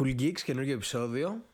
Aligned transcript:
Cool 0.00 0.20
Geeks, 0.20 0.40
καινούργιο 0.40 0.74
επεισόδιο. 0.74 1.44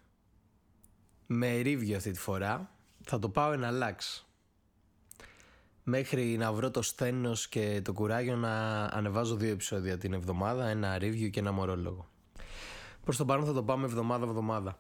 Με 1.27 1.61
review 1.65 1.93
αυτή 1.93 2.11
τη 2.11 2.19
φορά. 2.19 2.71
Θα 3.05 3.19
το 3.19 3.29
πάω 3.29 3.53
ένα 3.53 3.71
λάξ. 3.71 4.29
Μέχρι 5.83 6.37
να 6.37 6.53
βρω 6.53 6.71
το 6.71 6.83
στένος 6.83 7.49
και 7.49 7.81
το 7.85 7.93
κουράγιο 7.93 8.37
να 8.37 8.85
ανεβάζω 8.85 9.37
δύο 9.37 9.51
επεισόδια 9.51 9.99
την 9.99 10.13
εβδομάδα, 10.13 10.69
ένα 10.69 10.97
review 10.97 11.31
και 11.31 11.41
ένα 11.41 11.53
μορόλογο. 11.53 12.09
Προς 13.05 13.17
το 13.17 13.25
παρόν 13.25 13.45
θα 13.45 13.53
το 13.53 13.63
πάμε 13.63 13.85
εβδομάδα-εβδομάδα. 13.85 14.79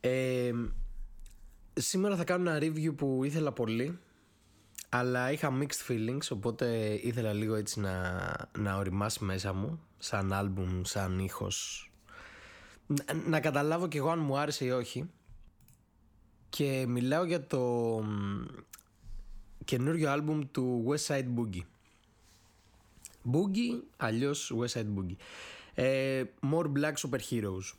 Ε, 0.00 0.52
σήμερα 1.72 2.16
θα 2.16 2.24
κάνω 2.24 2.50
ένα 2.50 2.58
review 2.66 2.96
που 2.96 3.24
ήθελα 3.24 3.52
πολύ 3.52 3.98
αλλά 4.88 5.32
είχα 5.32 5.58
mixed 5.60 5.90
feelings 5.90 6.28
οπότε 6.30 6.98
ήθελα 7.02 7.32
λίγο 7.32 7.54
έτσι 7.54 7.80
να, 7.80 8.22
να 8.58 8.76
οριμάσει 8.76 9.24
μέσα 9.24 9.52
μου 9.52 9.80
σαν 9.98 10.32
άλμπουμ, 10.32 10.82
σαν 10.82 11.18
ήχος 11.18 11.90
να, 13.26 13.40
καταλάβω 13.40 13.88
κι 13.88 13.96
εγώ 13.96 14.10
αν 14.10 14.18
μου 14.18 14.38
άρεσε 14.38 14.64
ή 14.64 14.70
όχι. 14.70 15.10
Και 16.48 16.84
μιλάω 16.88 17.24
για 17.24 17.46
το 17.46 18.04
καινούριο 19.64 20.10
άλμπουμ 20.10 20.40
του 20.50 20.84
West 20.88 21.06
Side 21.06 21.26
Boogie. 21.36 21.64
Boogie 23.32 23.82
αλλιώς 23.96 24.54
West 24.58 24.80
Side 24.80 24.94
Boogie. 24.98 25.16
Ε, 25.74 26.24
More 26.52 26.72
Black 26.72 26.92
Super 26.94 27.18
Heroes 27.30 27.72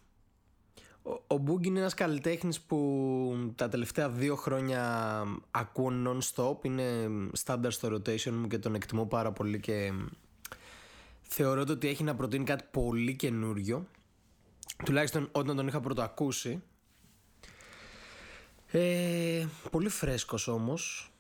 ο 1.28 1.44
Boogie 1.48 1.66
είναι 1.66 1.80
ένας 1.80 1.94
καλλιτέχνης 1.94 2.62
που 2.62 3.54
τα 3.56 3.70
τελευταία 3.70 4.10
δύο 4.10 4.36
χρόνια 4.36 5.24
ακούω 5.52 5.92
non-stop. 6.06 6.66
Είναι 6.66 7.08
standard 7.46 7.68
στο 7.72 7.94
rotation 7.94 8.32
μου 8.32 8.48
και 8.48 8.58
τον 8.58 8.76
εκτιμώ 8.76 9.06
πάρα 9.06 9.32
πολύ 9.32 9.60
και 9.60 9.94
θεωρώ 11.22 11.64
ότι 11.70 11.88
έχει 11.88 12.04
να 12.04 12.16
προτείνει 12.16 12.44
κάτι 12.44 12.64
πολύ 12.72 13.16
καινούριο 13.16 13.86
Τουλάχιστον 14.86 15.30
όταν 15.32 15.56
τον 15.56 15.68
είχα 15.68 15.80
πρωτοακούσει. 15.80 16.64
Ε, 18.72 19.46
Πολύ 19.72 19.90
φρέσκος 19.90 20.48
όμως. 20.48 21.12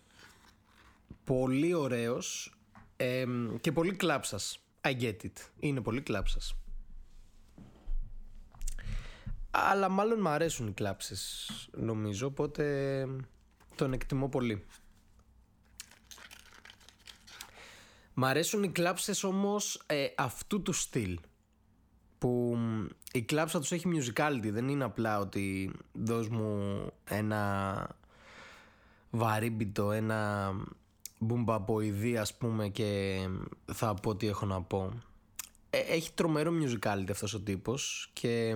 Πολύ 1.24 1.74
ωραίος. 1.74 2.54
Ε, 2.98 3.26
Και 3.62 3.72
πολύ 3.72 3.96
κλάψας. 3.96 4.60
I 4.82 5.02
get 5.02 5.16
it. 5.24 5.50
Είναι 5.60 5.82
πολύ 5.82 6.02
κλάψας. 6.02 6.56
Αλλά 9.52 9.90
μάλλον 9.90 10.20
μου 10.22 10.30
αρέσουν 10.30 10.68
οι 10.68 10.72
κλάψεις 10.72 11.52
νομίζω 11.72 12.28
Οπότε 12.28 13.06
τον 13.76 13.94
εκτιμώ 13.94 14.30
πολύ. 14.30 14.66
Μ' 18.14 18.26
αρέσουν 18.26 18.64
οι 18.64 18.70
κλάψεις 18.70 19.24
όμως 19.24 19.84
ε, 19.86 20.08
αυτού 20.18 20.62
του 20.62 20.74
στυλ 20.74 21.20
που 22.18 22.58
η 23.12 23.22
κλάψα 23.22 23.60
τους 23.60 23.72
έχει 23.72 23.90
musicality. 23.94 24.50
Δεν 24.52 24.68
είναι 24.68 24.84
απλά 24.84 25.20
ότι 25.20 25.72
δώσ' 25.94 26.28
μου 26.28 26.88
ένα 27.04 27.88
βαρύμπιτο 29.10 29.92
ένα 29.92 30.52
μπουμπαποειδή 31.20 32.18
ας 32.18 32.38
πούμε 32.38 32.68
και 32.68 33.20
θα 33.66 33.94
πω 33.94 34.16
τι 34.16 34.28
έχω 34.28 34.46
να 34.46 34.62
πω. 34.62 34.94
Ε, 35.70 35.78
έχει 35.78 36.14
τρομερό 36.14 36.52
musicality 36.62 37.12
αυτός 37.12 37.34
ο 37.34 37.40
τύπος 37.42 38.10
και 38.14 38.56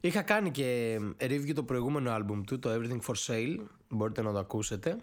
είχα 0.00 0.22
κάνει 0.22 0.50
και 0.50 0.98
review 1.18 1.52
το 1.54 1.62
προηγούμενο 1.62 2.10
άλμπουμ 2.10 2.42
του 2.42 2.58
το 2.58 2.70
Everything 2.72 3.00
for 3.00 3.14
Sale. 3.26 3.56
Μπορείτε 3.88 4.22
να 4.22 4.32
το 4.32 4.38
ακούσετε. 4.38 4.96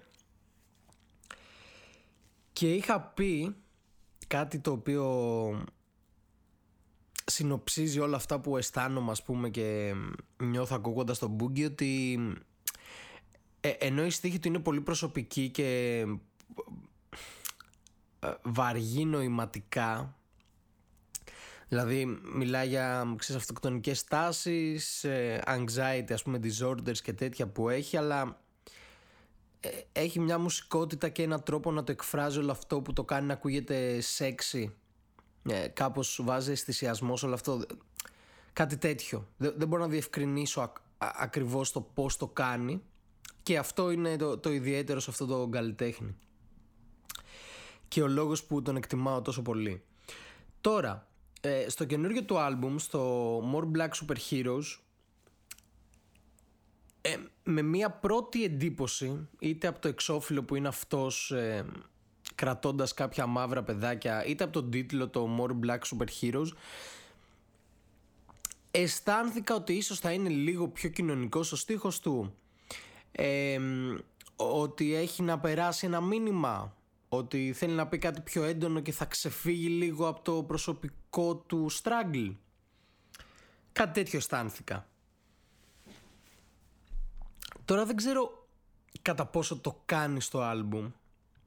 Και 2.53 2.73
είχα 2.73 3.01
πει 3.01 3.55
κάτι 4.27 4.59
το 4.59 4.71
οποίο 4.71 5.05
συνοψίζει 7.29 7.99
όλα 7.99 8.15
αυτά 8.15 8.39
που 8.39 8.57
αισθάνομαι 8.57 9.11
ας 9.11 9.23
πούμε 9.23 9.49
και 9.49 9.93
νιώθω 10.37 10.75
ακούγοντας 10.75 11.19
τον 11.19 11.37
Boogie 11.39 11.65
ότι 11.65 12.19
ε, 13.59 13.69
ενώ 13.69 14.05
η 14.05 14.09
στίχη 14.09 14.39
του 14.39 14.47
είναι 14.47 14.59
πολύ 14.59 14.81
προσωπική 14.81 15.49
και 15.49 16.05
ε, 18.19 18.33
βαργή 18.41 19.05
νοηματικά 19.05 20.13
Δηλαδή 21.69 22.05
μιλάει 22.33 22.67
για 22.67 23.13
ξέρεις, 23.17 23.41
αυτοκτονικές 23.41 24.03
τάσεις, 24.03 25.03
ε, 25.03 25.41
anxiety 25.47 26.11
ας 26.13 26.23
πούμε 26.23 26.39
disorders 26.43 26.97
και 26.97 27.13
τέτοια 27.13 27.47
που 27.47 27.69
έχει 27.69 27.97
αλλά 27.97 28.41
ε, 29.59 29.69
έχει 29.91 30.19
μια 30.19 30.39
μουσικότητα 30.39 31.09
και 31.09 31.23
ένα 31.23 31.39
τρόπο 31.39 31.71
να 31.71 31.83
το 31.83 31.91
εκφράζει 31.91 32.39
όλο 32.39 32.51
αυτό 32.51 32.81
που 32.81 32.93
το 32.93 33.03
κάνει 33.03 33.27
να 33.27 33.33
ακούγεται 33.33 34.01
sexy 34.17 34.65
ε, 35.43 35.67
κάπως 35.67 36.19
βάζει 36.23 36.51
αισθησιασμό 36.51 37.17
σε 37.17 37.25
όλο 37.25 37.33
αυτό. 37.33 37.65
Κάτι 38.53 38.77
τέτοιο. 38.77 39.27
Δεν, 39.37 39.53
δεν 39.57 39.67
μπορώ 39.67 39.81
να 39.81 39.89
διευκρινίσω 39.89 40.61
α, 40.61 40.71
ακριβώς 40.97 41.71
το 41.71 41.81
πώς 41.81 42.17
το 42.17 42.27
κάνει 42.27 42.81
και 43.43 43.57
αυτό 43.57 43.91
είναι 43.91 44.15
το, 44.15 44.37
το 44.37 44.51
ιδιαίτερο 44.51 44.99
σε 44.99 45.09
αυτό 45.09 45.25
το 45.25 45.47
καλλιτέχνη. 45.47 46.15
Και 47.87 48.01
ο 48.01 48.07
λόγος 48.07 48.43
που 48.43 48.61
τον 48.61 48.75
εκτιμάω 48.75 49.21
τόσο 49.21 49.41
πολύ. 49.41 49.83
Τώρα 50.61 51.07
ε, 51.41 51.69
στο 51.69 51.85
καινούργιο 51.85 52.23
του 52.23 52.39
άλμπουμ 52.39 52.77
στο 52.77 53.39
More 53.53 53.77
Black 53.77 53.89
Super 53.89 54.15
Heroes 54.29 54.77
ε, 57.01 57.15
με 57.43 57.61
μία 57.61 57.91
πρώτη 57.91 58.43
εντύπωση 58.43 59.27
είτε 59.39 59.67
από 59.67 59.79
το 59.79 59.87
εξώφυλλο 59.87 60.43
που 60.43 60.55
είναι 60.55 60.67
αυτός 60.67 61.31
ε, 61.31 61.65
κρατώντας 62.39 62.93
κάποια 62.93 63.25
μαύρα 63.25 63.63
παιδάκια 63.63 64.25
είτε 64.25 64.43
από 64.43 64.53
τον 64.53 64.71
τίτλο 64.71 65.07
το 65.07 65.37
More 65.39 65.65
Black 65.65 65.79
Super 65.79 66.07
Heroes 66.21 66.47
αισθάνθηκα 68.71 69.55
ότι 69.55 69.73
ίσως 69.73 69.99
θα 69.99 70.11
είναι 70.11 70.29
λίγο 70.29 70.67
πιο 70.67 70.89
κοινωνικός 70.89 71.51
ο 71.51 71.55
στίχος 71.55 71.99
του. 71.99 72.35
Ότι 74.35 74.93
έχει 74.93 75.21
να 75.21 75.39
περάσει 75.39 75.85
ένα 75.85 76.01
μήνυμα 76.01 76.75
ότι 77.09 77.53
θέλει 77.53 77.73
να 77.73 77.87
πει 77.87 77.97
κάτι 77.97 78.21
πιο 78.21 78.43
έντονο 78.43 78.79
και 78.79 78.91
θα 78.91 79.05
ξεφύγει 79.05 79.67
λίγο 79.67 80.07
από 80.07 80.21
το 80.21 80.43
προσωπικό 80.43 81.35
του 81.35 81.71
struggle. 81.71 82.35
Κάτι 83.71 83.93
τέτοιο 83.93 84.17
αισθάνθηκα. 84.17 84.87
Τώρα 87.65 87.85
δεν 87.85 87.95
ξέρω 87.95 88.47
κατά 89.01 89.25
πόσο 89.25 89.57
το 89.57 89.81
κάνει 89.85 90.21
στο 90.21 90.41
άλμπουμ 90.41 90.91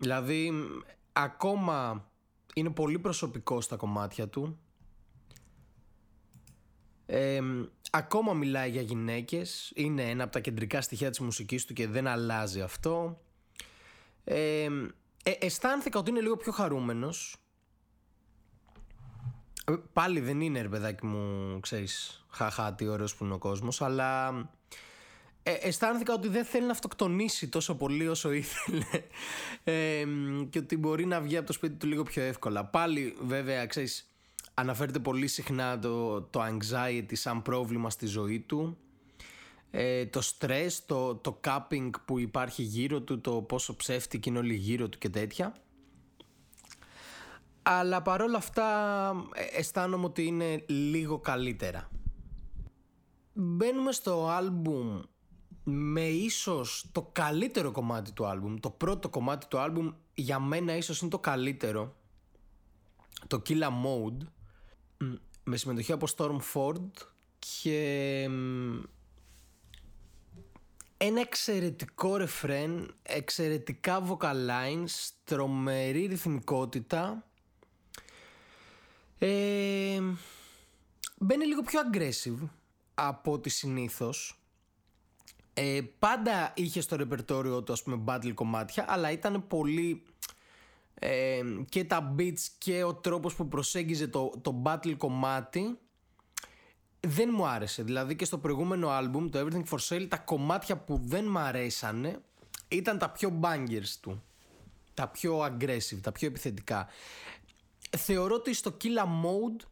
Δηλαδή 0.03 0.53
ακόμα 1.13 2.09
είναι 2.55 2.71
πολύ 2.71 2.99
προσωπικό 2.99 3.61
στα 3.61 3.77
κομμάτια 3.77 4.29
του. 4.29 4.59
Ακόμα 7.91 8.33
μιλάει 8.33 8.71
για 8.71 8.83
γυναίκες. 8.83 9.73
Είναι 9.75 10.11
ένα 10.11 10.23
από 10.25 10.33
τα 10.33 10.41
κεντρικά 10.41 10.81
στοιχεία 10.81 11.11
της 11.11 11.21
μουσικής 11.21 11.65
του 11.65 11.73
Και 11.73 11.89
δεν 11.89 12.07
αλλάζει 12.07 12.61
αυτό. 12.61 13.21
Ε, 14.25 14.69
Αισθάνθηκα 15.23 15.99
ότι 15.99 16.11
είναι 16.11 16.21
λίγο 16.21 16.37
πιο 16.37 16.53
χαρούμενος. 16.53 17.37
Ε, 19.67 19.75
Πάλι 19.93 20.21
δεν 20.21 20.41
είναι 20.41 20.61
ρε 20.61 20.69
παιδάκι 20.69 21.07
μου 21.07 21.61
Ξέρεις 21.61 22.25
χαχά 22.29 22.75
τι 22.75 22.87
ωραίος 22.87 23.15
που 23.15 23.25
είναι 23.25 23.35
ο 23.35 23.39
κόσμος 23.39 23.83
Αλλά 23.83 24.33
ε, 25.43 25.53
αισθάνθηκα 25.53 26.15
ότι 26.15 26.29
δεν 26.29 26.45
θέλει 26.45 26.65
να 26.67 26.73
αυτοκτονήσει 26.73 27.49
τόσο 27.49 27.75
πολύ 27.75 28.09
όσο 28.09 28.33
ήθελε 28.33 28.85
ε, 29.65 30.05
και 30.51 30.59
ότι 30.59 30.77
μπορεί 30.77 31.07
να 31.07 31.21
βγει 31.21 31.37
από 31.37 31.47
το 31.47 31.53
σπίτι 31.53 31.75
του 31.75 31.87
λίγο 31.87 32.03
πιο 32.03 32.23
εύκολα. 32.23 32.65
Πάλι 32.65 33.17
βέβαια 33.21 33.67
ξέρεις 33.67 34.07
αναφέρεται 34.55 34.99
πολύ 34.99 35.27
συχνά 35.27 35.79
το, 35.79 36.23
το 36.23 36.41
anxiety 36.43 37.13
σαν 37.13 37.43
πρόβλημα 37.43 37.91
στη 37.91 38.07
ζωή 38.07 38.41
του 38.41 38.77
ε, 39.75 40.07
το 40.07 40.21
stress, 40.25 40.71
το, 40.87 41.15
το 41.15 41.41
capping 41.45 41.91
που 42.05 42.19
υπάρχει 42.19 42.63
γύρω 42.63 43.01
του, 43.01 43.21
το 43.21 43.43
πόσο 43.43 43.77
ψεύτικη 43.77 44.29
είναι 44.29 44.39
όλοι 44.39 44.55
γύρω 44.55 44.89
του 44.89 44.99
και 44.99 45.09
τέτοια. 45.09 45.55
Αλλά 47.63 48.03
παρόλα 48.03 48.37
αυτά 48.37 48.67
ε, 49.35 49.59
αισθάνομαι 49.59 50.05
ότι 50.05 50.27
είναι 50.27 50.65
λίγο 50.67 51.19
καλύτερα. 51.19 51.89
Μπαίνουμε 53.33 53.93
στο 53.93 54.29
άλμπουμ 54.29 55.01
με 55.65 56.03
ίσως 56.09 56.87
το 56.93 57.09
καλύτερο 57.13 57.71
κομμάτι 57.71 58.13
του 58.13 58.27
άλμπουμ 58.27 58.57
το 58.61 58.71
πρώτο 58.71 59.09
κομμάτι 59.09 59.47
του 59.47 59.59
άλμπουμ 59.59 59.93
για 60.15 60.39
μένα 60.39 60.77
ίσως 60.77 61.01
είναι 61.01 61.11
το 61.11 61.19
καλύτερο 61.19 61.95
το 63.27 63.43
Killa 63.49 63.69
Mode 63.69 64.27
με 65.45 65.57
συμμετοχή 65.57 65.93
από 65.93 66.07
Storm 66.17 66.39
Ford 66.55 66.91
και 67.39 68.29
ένα 70.97 71.21
εξαιρετικό 71.21 72.17
ρεφρέν 72.17 72.95
εξαιρετικά 73.03 74.03
vocal 74.09 74.35
lines 74.35 75.11
τρομερή 75.25 76.07
ρυθμικότητα. 76.07 77.27
Ε, 79.19 80.01
μπαίνει 81.19 81.47
λίγο 81.47 81.63
πιο 81.63 81.81
aggressive 81.81 82.49
από 82.95 83.33
ό,τι 83.33 83.49
συνήθως 83.49 84.42
ε, 85.55 85.81
πάντα 85.99 86.53
είχε 86.57 86.81
στο 86.81 86.97
ρεπερτόριο 86.97 87.63
του 87.63 87.73
ας 87.73 87.83
πούμε 87.83 88.03
battle 88.07 88.33
κομμάτια 88.35 88.85
αλλά 88.89 89.11
ήταν 89.11 89.47
πολύ 89.47 90.03
ε, 90.95 91.41
και 91.69 91.85
τα 91.85 92.15
beats 92.19 92.47
και 92.59 92.83
ο 92.83 92.95
τρόπος 92.95 93.35
που 93.35 93.49
προσέγγιζε 93.49 94.07
το, 94.09 94.33
το 94.43 94.63
battle 94.65 94.95
κομμάτι 94.97 95.79
δεν 97.07 97.31
μου 97.33 97.47
άρεσε. 97.47 97.83
Δηλαδή 97.83 98.17
και 98.17 98.25
στο 98.25 98.39
προηγούμενο 98.39 98.89
άλμπουμ, 98.89 99.29
το 99.29 99.39
Everything 99.39 99.65
for 99.69 99.79
Sale, 99.89 100.07
τα 100.09 100.19
κομμάτια 100.19 100.77
που 100.77 101.01
δεν 101.05 101.27
μου 101.29 101.39
αρέσανε 101.39 102.21
ήταν 102.69 102.99
τα 102.99 103.11
πιο 103.11 103.41
bangers 103.43 103.97
του. 104.01 104.23
Τα 104.95 105.09
πιο 105.09 105.45
aggressive, 105.45 105.99
τα 106.01 106.13
πιο 106.13 106.29
επιθετικά. 106.29 106.89
Θεωρώ 107.97 108.35
ότι 108.35 108.55
στο 108.55 108.77
Killa 108.83 109.05
Mode 109.05 109.67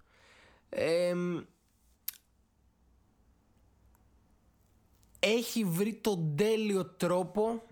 έχει 5.20 5.64
βρει 5.64 5.94
τον 5.94 6.36
τέλειο 6.36 6.84
τρόπο 6.84 7.62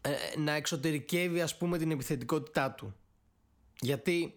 ε, 0.00 0.38
να 0.38 0.52
εξωτερικεύει 0.52 1.40
ας 1.40 1.56
πούμε 1.56 1.78
την 1.78 1.90
επιθετικότητά 1.90 2.70
του. 2.70 2.94
Γιατί 3.80 4.36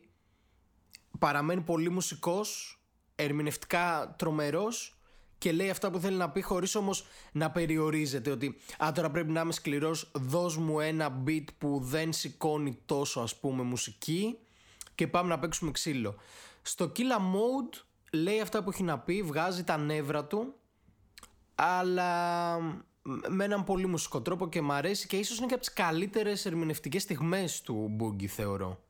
παραμένει 1.19 1.61
πολύ 1.61 1.89
μουσικός, 1.89 2.79
ερμηνευτικά 3.15 4.15
τρομερός 4.17 4.97
και 5.37 5.51
λέει 5.51 5.69
αυτά 5.69 5.91
που 5.91 5.99
θέλει 5.99 6.17
να 6.17 6.29
πει 6.29 6.41
χωρίς 6.41 6.75
όμως 6.75 7.05
να 7.31 7.51
περιορίζεται 7.51 8.31
ότι 8.31 8.57
«Α, 8.77 8.91
τώρα 8.91 9.11
πρέπει 9.11 9.31
να 9.31 9.41
είμαι 9.41 9.51
σκληρός, 9.51 10.11
δώσ' 10.13 10.57
μου 10.57 10.79
ένα 10.79 11.23
beat 11.27 11.45
που 11.57 11.79
δεν 11.83 12.13
σηκώνει 12.13 12.77
τόσο 12.85 13.19
ας 13.19 13.35
πούμε 13.35 13.63
μουσική 13.63 14.37
και 14.95 15.07
πάμε 15.07 15.29
να 15.29 15.39
παίξουμε 15.39 15.71
ξύλο». 15.71 16.15
Στο 16.61 16.91
Killa 16.95 17.17
Mode 17.17 17.81
λέει 18.11 18.41
αυτά 18.41 18.63
που 18.63 18.69
έχει 18.69 18.83
να 18.83 18.99
πει, 18.99 19.23
βγάζει 19.23 19.63
τα 19.63 19.77
νεύρα 19.77 20.25
του 20.25 20.53
αλλά 21.59 22.57
με 23.27 23.43
έναν 23.43 23.63
πολύ 23.63 23.85
μουσικό 23.85 24.21
τρόπο 24.21 24.49
και 24.49 24.61
μ' 24.61 24.71
αρέσει 24.71 25.07
και 25.07 25.17
ίσως 25.17 25.37
είναι 25.37 25.47
και 25.47 25.53
από 25.53 25.63
τις 25.63 25.73
καλύτερες 25.73 26.45
ερμηνευτικές 26.45 27.01
στιγμές 27.01 27.61
του 27.61 27.95
Boogie 27.99 28.25
θεωρώ. 28.25 28.83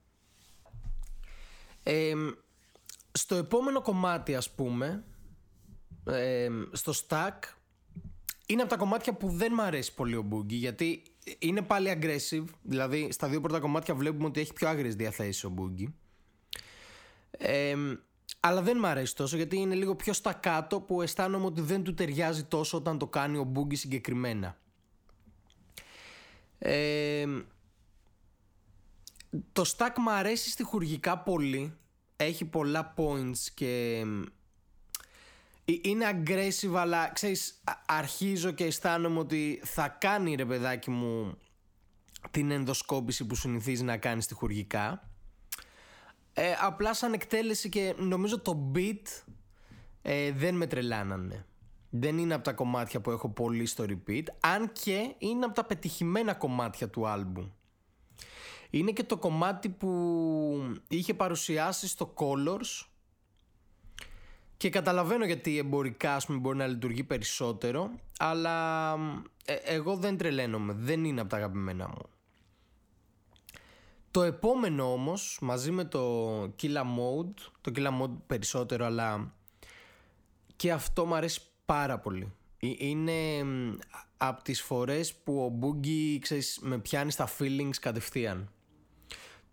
στο 3.12 3.36
επόμενο 3.36 3.81
κομμάτι 3.81 4.36
ας 4.36 4.52
πούμε, 4.52 5.04
στο 6.72 6.94
Stack, 7.08 7.40
είναι 8.46 8.62
από 8.62 8.69
τα 8.69 8.78
κομμάτια 8.78 9.14
που 9.14 9.30
δεν 9.30 9.54
μ' 9.54 9.62
αρέσει 9.62 9.94
πολύ 9.94 10.16
ο 10.16 10.28
Boogie 10.31 10.46
γιατί 10.48 11.04
είναι 11.40 11.62
πάλι 11.62 12.00
aggressive, 12.02 12.46
δηλαδή 12.62 13.12
στα 13.12 13.28
δύο 13.28 13.42
πρώτα 13.42 13.60
κομμάτια 13.60 13.96
βλέπουμε 13.96 14.25
ότι 14.25 14.40
έχει 14.40 14.54
πιο 14.54 14.68
άγριες 14.68 14.96
διαθέσεις 14.96 15.44
ο 15.44 15.54
Boogie. 15.58 15.92
Αλλά 18.39 18.62
δεν 18.62 18.78
μ' 18.78 18.86
αρέσει 18.86 19.16
τόσο 19.16 19.36
γιατί 19.36 19.57
είναι 19.57 19.75
λίγο 19.75 19.95
πιο 19.95 20.13
στα 20.13 20.34
κάτω 20.34 20.81
που 20.81 21.01
αισθάνομαι 21.01 21.45
ότι 21.45 21.62
δεν 21.62 21.84
του 21.84 21.94
ταιριάζει 21.94 22.44
τόσο 22.44 22.78
όταν 22.78 22.98
το 22.98 23.07
κάνει 23.07 23.38
ο 23.38 23.44
Μπούγκη 23.44 23.75
συγκεκριμένα. 23.75 24.57
το 29.51 29.74
stack 29.78 29.94
μ' 29.98 30.10
αρέσει 30.10 30.50
στοιχουργικά 30.50 31.18
πολύ. 31.18 31.78
Έχει 32.16 32.45
πολλά 32.45 32.94
points 32.98 33.38
και 33.54 34.04
ε, 35.66 35.74
είναι 35.81 36.06
aggressive 36.12 36.74
αλλά 36.75 37.10
ξέρεις 37.10 37.63
αρχίζω 37.86 38.51
και 38.51 38.63
αισθάνομαι 38.63 39.19
ότι 39.19 39.62
θα 39.63 39.88
κάνει 39.88 40.36
ρε 40.36 40.45
παιδάκι 40.45 40.90
μου 40.90 41.38
την 42.31 42.51
ενδοσκόπηση 42.51 43.25
που 43.25 43.36
συνηθίζει 43.36 43.83
να 43.83 43.98
κάνει 43.98 44.22
στοιχουργικά 44.22 45.10
ε, 46.39 46.56
απλά 46.60 46.94
σαν 46.94 47.13
εκτέλεση 47.13 47.69
και 47.69 47.95
νομίζω 47.98 48.39
το 48.39 48.72
beat 48.75 49.24
ε, 50.01 50.31
δεν 50.31 50.56
με 50.56 50.68
τρελάνανε. 50.68 51.45
Δεν 51.89 52.18
είναι 52.18 52.34
από 52.34 52.44
τα 52.44 52.54
κομμάτια 52.54 53.01
που 53.01 53.12
έχω 53.12 53.30
πολύ 53.30 53.66
στο 53.66 53.86
repeat, 53.88 54.24
αν 54.39 54.72
και 54.72 55.16
είναι 55.18 55.45
από 55.45 55.54
τα 55.54 55.63
πετυχημένα 55.66 56.34
κομμάτια 56.34 56.89
του 56.89 57.07
άλμπουμ. 57.07 57.50
Είναι 58.69 58.92
και 58.92 59.04
το 59.04 59.18
κομμάτι 59.18 59.69
που 59.69 60.74
είχε 60.88 61.13
παρουσιάσει 61.13 61.88
στο 61.88 62.13
Colors 62.18 62.88
και 64.57 64.69
καταλαβαίνω 64.69 65.25
γιατί 65.25 65.57
εμπορικά 65.57 66.16
ας 66.16 66.25
πούμε, 66.25 66.38
μπορεί 66.38 66.57
να 66.57 66.68
λειτουργεί 66.68 67.04
περισσότερο, 67.04 67.92
αλλά 68.19 68.94
ε, 69.45 69.54
εγώ 69.54 69.95
δεν 69.95 70.18
τρελαίνομαι, 70.18 70.74
δεν 70.74 71.04
είναι 71.04 71.22
από 71.22 71.30
τα 71.30 71.38
αγαπημένα 71.38 71.88
μου. 71.88 72.17
Το 74.18 74.24
επόμενο 74.24 74.92
όμως 74.92 75.38
μαζί 75.42 75.72
με 75.72 75.86
το 75.86 76.42
Killa 76.44 76.81
Mode 76.81 77.34
Το 77.62 77.72
Killa 77.75 78.02
Mode 78.02 78.18
περισσότερο 78.28 78.86
αλλά 78.86 79.34
Και 80.56 80.72
αυτό 80.72 81.06
μου 81.06 81.16
αρέσει 81.16 81.42
πάρα 81.66 82.00
πολύ. 82.00 82.31
Ε, 82.60 82.68
Είναι 82.78 83.46
από 84.18 84.44
τις 84.44 84.62
φορές 84.62 85.16
που 85.16 85.40
ο 85.40 85.60
Boogie 85.62 86.18
ξέρεις, 86.19 86.60
με 86.62 86.78
πιάνει 86.78 87.12
στα 87.12 87.30
feelings 87.38 87.75
κατευθείαν. 87.81 88.52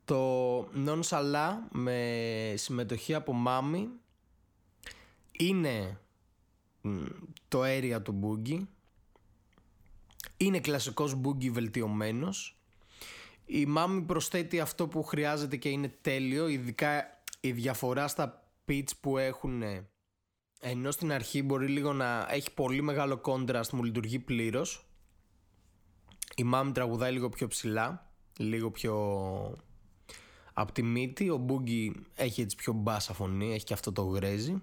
Το 0.04 0.58
Non 0.60 1.00
Sala 1.08 1.50
με 1.70 2.54
συμμετοχή 2.56 3.14
από 3.14 3.32
Μάμι 3.32 3.88
Είναι 5.32 5.98
το 7.48 7.62
area 7.64 8.00
του 8.02 8.20
Boogie. 8.22 8.60
Είναι 10.36 10.60
κλασικός 10.60 11.20
Boogie 11.24 11.50
βελτιωμένος 11.50 12.58
η 13.46 13.66
Μάμι 13.66 14.02
προσθέτει 14.02 14.60
αυτό 14.60 14.88
που 14.88 15.02
χρειάζεται 15.02 15.56
και 15.56 15.68
είναι 15.68 15.98
τέλειο, 16.00 16.48
ειδικά 16.48 17.22
η 17.40 17.52
διαφορά 17.52 18.08
στα 18.08 18.48
pitch 18.68 18.90
που 19.00 19.18
έχουν 19.18 19.62
ενώ 20.66 20.90
στην 20.90 21.12
αρχή 21.12 21.42
μπορεί 21.42 21.66
λίγο 21.66 21.92
να 21.92 22.26
έχει 22.30 22.54
πολύ 22.54 22.82
μεγάλο 22.82 23.20
contrast, 23.24 23.68
μου 23.72 23.82
λειτουργεί 23.82 24.18
πλήρως. 24.18 24.86
Η 26.36 26.44
Μάμι 26.44 26.72
τραγουδάει 26.72 27.12
λίγο 27.12 27.28
πιο 27.28 27.46
ψηλά, 27.46 28.10
λίγο 28.38 28.70
πιο 28.70 28.94
από 30.52 30.72
τη 30.72 30.82
μύτη. 30.82 31.30
Ο 31.30 31.36
Μπούγκι 31.36 31.92
έχει 32.14 32.40
έτσι 32.40 32.56
πιο 32.56 32.72
μπάσα 32.72 33.12
φωνή, 33.12 33.54
έχει 33.54 33.64
και 33.64 33.72
αυτό 33.72 33.92
το 33.92 34.02
γρέζι. 34.02 34.62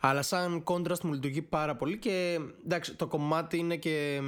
Αλλά 0.00 0.22
σαν 0.22 0.62
contrast 0.66 1.00
μου 1.00 1.12
λειτουργεί 1.12 1.42
πάρα 1.42 1.76
πολύ 1.76 1.98
και 1.98 2.40
εντάξει, 2.64 2.94
το 2.94 3.06
κομμάτι 3.06 3.58
είναι 3.58 3.76
και 3.76 4.20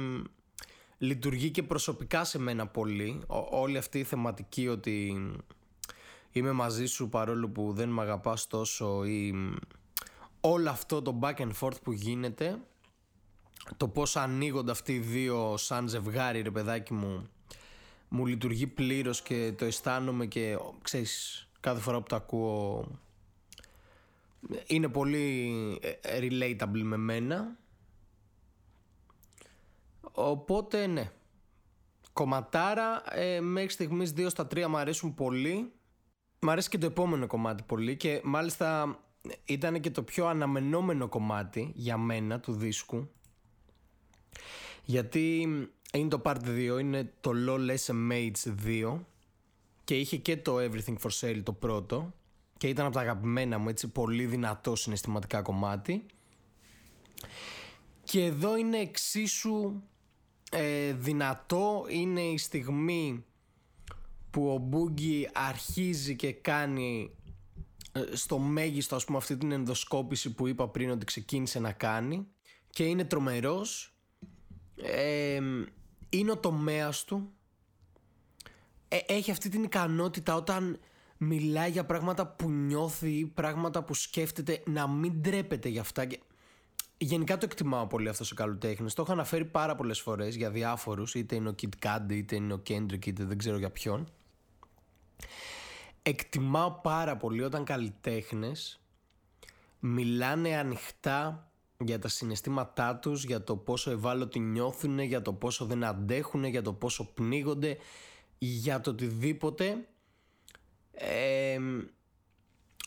λειτουργεί 1.01 1.51
και 1.51 1.63
προσωπικά 1.63 2.23
σε 2.23 2.39
μένα 2.39 2.67
πολύ. 2.67 3.21
όλη 3.49 3.77
αυτή 3.77 3.99
η 3.99 4.03
θεματική 4.03 4.67
ότι 4.67 5.21
είμαι 6.31 6.51
μαζί 6.51 6.85
σου 6.85 7.09
παρόλο 7.09 7.49
που 7.49 7.73
δεν 7.73 7.89
με 7.89 8.01
αγαπάς 8.01 8.47
τόσο 8.47 9.03
ή 9.05 9.33
όλο 10.41 10.69
αυτό 10.69 11.01
το 11.01 11.19
back 11.21 11.35
and 11.35 11.51
forth 11.59 11.81
που 11.83 11.91
γίνεται 11.91 12.59
το 13.77 13.87
πώς 13.87 14.15
ανοίγονται 14.15 14.71
αυτοί 14.71 14.93
οι 14.93 14.99
δύο 14.99 15.57
σαν 15.57 15.87
ζευγάρι 15.87 16.41
ρε 16.41 16.51
παιδάκι 16.51 16.93
μου 16.93 17.29
μου 18.07 18.25
λειτουργεί 18.25 18.67
πλήρως 18.67 19.21
και 19.21 19.53
το 19.57 19.65
αισθάνομαι 19.65 20.25
και 20.25 20.57
ξέρεις 20.81 21.47
κάθε 21.59 21.81
φορά 21.81 21.97
που 21.97 22.07
το 22.07 22.15
ακούω 22.15 22.87
είναι 24.67 24.87
πολύ 24.87 25.53
ε, 25.81 26.19
relatable 26.19 26.81
με 26.81 26.97
μένα 26.97 27.55
Οπότε 30.11 30.87
ναι. 30.87 31.11
Κομματάρα 32.13 33.03
ε, 33.15 33.39
μέχρι 33.39 33.69
στιγμής 33.69 34.13
2 34.17 34.25
στα 34.29 34.47
3 34.55 34.65
μου 34.67 34.77
αρέσουν 34.77 35.13
πολύ. 35.13 35.71
Μ' 36.39 36.49
αρέσει 36.49 36.69
και 36.69 36.77
το 36.77 36.85
επόμενο 36.85 37.27
κομμάτι 37.27 37.63
πολύ 37.63 37.97
και 37.97 38.21
μάλιστα 38.23 38.99
ήταν 39.45 39.79
και 39.79 39.91
το 39.91 40.03
πιο 40.03 40.27
αναμενόμενο 40.27 41.07
κομμάτι 41.07 41.71
για 41.75 41.97
μένα 41.97 42.39
του 42.39 42.53
δίσκου. 42.53 43.09
Γιατί 44.83 45.41
είναι 45.93 46.09
το 46.09 46.21
part 46.25 46.37
2, 46.45 46.77
είναι 46.79 47.13
το 47.21 47.31
LOL 47.47 47.75
SMH 47.85 48.31
2 48.65 48.99
και 49.83 49.99
είχε 49.99 50.17
και 50.17 50.37
το 50.37 50.57
Everything 50.57 50.95
for 51.03 51.09
Sale 51.19 51.41
το 51.43 51.53
πρώτο 51.53 52.13
και 52.57 52.67
ήταν 52.67 52.85
από 52.85 52.95
τα 52.95 53.01
αγαπημένα 53.01 53.57
μου 53.57 53.69
έτσι 53.69 53.87
πολύ 53.87 54.25
δυνατό 54.25 54.75
συναισθηματικά 54.75 55.41
κομμάτι. 55.41 56.05
Και 58.03 58.25
εδώ 58.25 58.57
είναι 58.57 58.77
εξίσου 58.77 59.81
ε, 60.53 60.93
δυνατό 60.93 61.85
είναι 61.89 62.21
η 62.21 62.37
στιγμή 62.37 63.25
που 64.29 64.53
ο 64.53 64.57
Μπούγκι 64.57 65.29
αρχίζει 65.33 66.15
και 66.15 66.33
κάνει 66.33 67.15
ε, 67.91 68.15
στο 68.15 68.37
μέγιστο 68.39 68.95
ας 68.95 69.05
πούμε 69.05 69.17
αυτή 69.17 69.37
την 69.37 69.51
ενδοσκόπηση 69.51 70.33
που 70.33 70.47
είπα 70.47 70.69
πριν 70.69 70.89
ότι 70.89 71.05
ξεκίνησε 71.05 71.59
να 71.59 71.71
κάνει 71.71 72.27
και 72.69 72.83
είναι 72.83 73.05
τρομερός. 73.05 73.95
Ε, 74.75 75.39
είναι 76.09 76.31
ο 76.31 76.37
τομέας 76.37 77.03
του. 77.03 77.31
Ε, 78.87 78.97
έχει 79.05 79.31
αυτή 79.31 79.49
την 79.49 79.63
ικανότητα 79.63 80.35
όταν 80.35 80.79
μιλάει 81.17 81.71
για 81.71 81.85
πράγματα 81.85 82.27
που 82.27 82.49
νιώθει 82.49 83.25
πράγματα 83.25 83.83
που 83.83 83.93
σκέφτεται 83.93 84.63
να 84.65 84.87
μην 84.87 85.21
τρέπεται 85.21 85.69
για 85.69 85.81
αυτά 85.81 86.07
Γενικά 87.03 87.37
το 87.37 87.45
εκτιμάω 87.45 87.87
πολύ 87.87 88.09
αυτός 88.09 88.31
ο 88.31 88.35
καλλιτέχνης. 88.35 88.93
Το 88.93 89.01
έχω 89.01 89.11
αναφέρει 89.11 89.45
πάρα 89.45 89.75
πολλές 89.75 89.99
φορές 89.99 90.35
για 90.35 90.49
διάφορους, 90.49 91.15
είτε 91.15 91.35
είναι 91.35 91.49
ο 91.49 91.55
Kid 91.61 91.69
Cudi, 91.85 92.11
είτε 92.11 92.35
είναι 92.35 92.53
ο 92.53 92.61
Kendrick, 92.67 93.05
είτε 93.05 93.23
δεν 93.23 93.37
ξέρω 93.37 93.57
για 93.57 93.69
ποιον. 93.69 94.07
Εκτιμάω 96.01 96.71
πάρα 96.71 97.17
πολύ 97.17 97.43
όταν 97.43 97.63
καλλιτέχνες 97.63 98.81
μιλάνε 99.79 100.57
ανοιχτά 100.57 101.51
για 101.77 101.99
τα 101.99 102.07
συναισθήματά 102.07 102.95
τους, 102.95 103.23
για 103.23 103.43
το 103.43 103.55
πόσο 103.55 103.91
ευάλωτοι 103.91 104.39
νιώθουν, 104.39 104.99
για 104.99 105.21
το 105.21 105.33
πόσο 105.33 105.65
δεν 105.65 105.83
αντέχουν, 105.83 106.43
για 106.43 106.61
το 106.61 106.73
πόσο 106.73 107.13
πνίγονται, 107.13 107.77
για 108.37 108.81
το 108.81 108.89
οτιδήποτε. 108.89 109.87
Ε, 110.91 111.59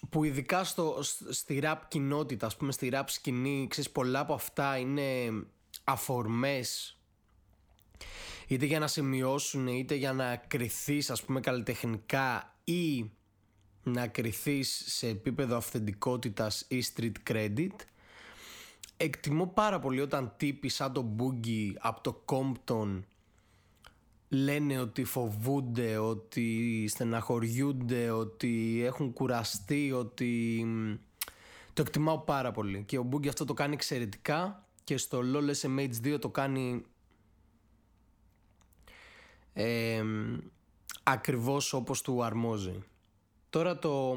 που 0.09 0.25
ειδικά 0.25 0.65
στο, 0.65 0.99
στη 1.31 1.61
rap 1.63 1.79
κοινότητα, 1.89 2.47
ας 2.47 2.57
πούμε 2.57 2.73
στη 2.73 2.91
rap 2.93 3.05
σκηνή, 3.07 3.67
ξέρεις 3.71 3.91
πολλά 3.91 4.21
από 4.21 4.35
αυτά 4.35 4.77
είναι 4.77 5.31
αφορμές 5.85 6.99
είτε 8.47 8.67
για 8.67 8.79
να 8.79 8.87
σημειώσουν 8.87 9.67
είτε 9.67 9.95
για 9.95 10.13
να 10.13 10.37
κρυθείς 10.37 11.11
ας 11.11 11.23
πούμε 11.23 11.41
καλλιτεχνικά 11.41 12.57
ή 12.65 13.11
να 13.83 14.07
κρυθείς 14.07 14.83
σε 14.87 15.09
επίπεδο 15.09 15.57
αυθεντικότητας 15.57 16.65
ή 16.69 16.85
street 16.95 17.31
credit. 17.31 17.75
Εκτιμώ 18.97 19.47
πάρα 19.47 19.79
πολύ 19.79 20.01
όταν 20.01 20.33
τύποι 20.37 20.69
σαν 20.69 20.93
τον 20.93 21.17
Boogie 21.19 21.73
από 21.79 22.01
το 22.01 22.25
Compton 22.25 23.01
λένε 24.35 24.79
ότι 24.79 25.05
φοβούνται, 25.05 25.99
ότι 25.99 26.87
στεναχωριούνται, 26.88 28.11
ότι 28.11 28.83
έχουν 28.85 29.12
κουραστεί, 29.12 29.93
ότι 29.93 30.67
το 31.73 31.83
εκτιμάω 31.83 32.19
πάρα 32.19 32.53
πολύ 32.53 32.83
και 32.87 32.99
ο 32.99 33.09
Boogie 33.12 33.29
αυτό 33.29 33.45
το 33.45 33.55
κάνει 33.55 33.75
εξαιρετικά 33.75 34.67
και 34.85 34.97
στο 34.97 35.21
LoL 35.35 35.50
SMH2 35.62 36.21
το 36.21 36.29
κάνει 36.29 36.85
ε, 39.53 40.05
ακριβώς 41.03 41.73
όπως 41.73 42.03
του 42.03 42.25
αρμόζει. 42.25 42.83
Τώρα 43.50 43.79
το, 43.79 44.17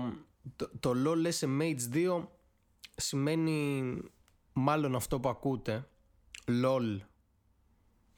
το, 0.56 0.70
το 0.80 0.94
LoL 1.06 1.32
SMH2 1.40 2.26
σημαίνει 2.96 3.98
μάλλον 4.54 4.96
αυτό 4.96 5.20
που 5.20 5.30
ακούτε 5.30 5.88
LOL 6.48 6.98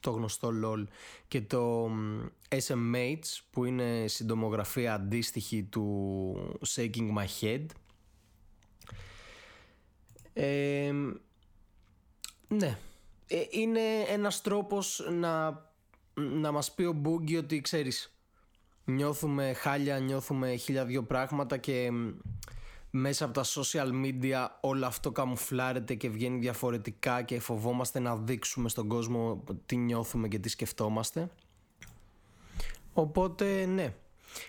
το 0.00 0.10
γνωστό 0.10 0.50
LOL 0.64 0.84
και 1.28 1.40
το 1.40 1.90
SMH 2.48 3.18
που 3.50 3.64
είναι 3.64 4.04
συντομογραφία 4.06 4.94
αντίστοιχη 4.94 5.62
του 5.62 6.58
Shaking 6.66 7.14
My 7.16 7.26
Head. 7.40 7.66
Ε, 10.32 10.92
ναι. 12.48 12.78
Ε, 13.26 13.42
είναι 13.50 13.80
ένας 14.08 14.40
τρόπος 14.40 15.08
να, 15.10 15.62
να 16.14 16.52
μας 16.52 16.72
πει 16.74 16.82
ο 16.82 17.00
Boogie 17.04 17.38
ότι 17.38 17.60
ξέρεις 17.60 18.14
νιώθουμε 18.84 19.52
χάλια, 19.52 19.98
νιώθουμε 19.98 20.54
χίλια 20.54 20.84
δυο 20.84 21.02
πράγματα 21.02 21.56
και 21.56 21.90
μέσα 22.90 23.24
από 23.24 23.34
τα 23.34 23.44
social 23.44 23.90
media 24.04 24.46
όλο 24.60 24.86
αυτό 24.86 25.12
καμουφλάρεται 25.12 25.94
και 25.94 26.08
βγαίνει 26.08 26.38
διαφορετικά 26.38 27.22
και 27.22 27.40
φοβόμαστε 27.40 27.98
να 27.98 28.16
δείξουμε 28.16 28.68
στον 28.68 28.88
κόσμο 28.88 29.44
τι 29.66 29.76
νιώθουμε 29.76 30.28
και 30.28 30.38
τι 30.38 30.48
σκεφτόμαστε. 30.48 31.30
Οπότε 32.92 33.66
ναι. 33.66 33.94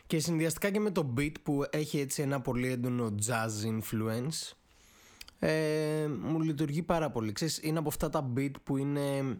Και 0.07 0.19
συνδυαστικά 0.19 0.69
και 0.69 0.79
με 0.79 0.91
το 0.91 1.13
beat 1.17 1.31
που 1.43 1.63
έχει 1.69 2.00
έτσι 2.00 2.21
ένα 2.21 2.41
πολύ 2.41 2.67
έντονο 2.67 3.15
jazz 3.27 3.79
influence 3.79 4.55
ε, 5.39 6.07
μου 6.21 6.41
λειτουργεί 6.41 6.83
πάρα 6.83 7.12
πολύ. 7.12 7.31
Ξέρεις, 7.31 7.60
είναι 7.62 7.79
από 7.79 7.88
αυτά 7.88 8.10
τα 8.10 8.31
beat 8.36 8.51
που 8.63 8.77
είναι 8.77 9.39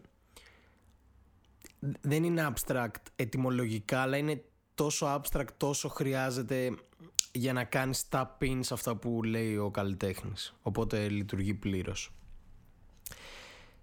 δεν 2.00 2.24
είναι 2.24 2.52
abstract 2.54 3.02
ετυμολογικά 3.16 4.00
αλλά 4.00 4.16
είναι 4.16 4.44
τόσο 4.74 5.06
abstract 5.20 5.48
τόσο 5.56 5.88
χρειάζεται 5.88 6.74
για 7.32 7.52
να 7.52 7.64
κάνεις 7.64 8.04
tap 8.10 8.26
in 8.40 8.58
σε 8.60 8.74
αυτά 8.74 8.96
που 8.96 9.22
λέει 9.22 9.56
ο 9.56 9.70
καλλιτέχνης. 9.70 10.54
Οπότε 10.62 11.08
λειτουργεί 11.08 11.54
πλήρως. 11.54 12.12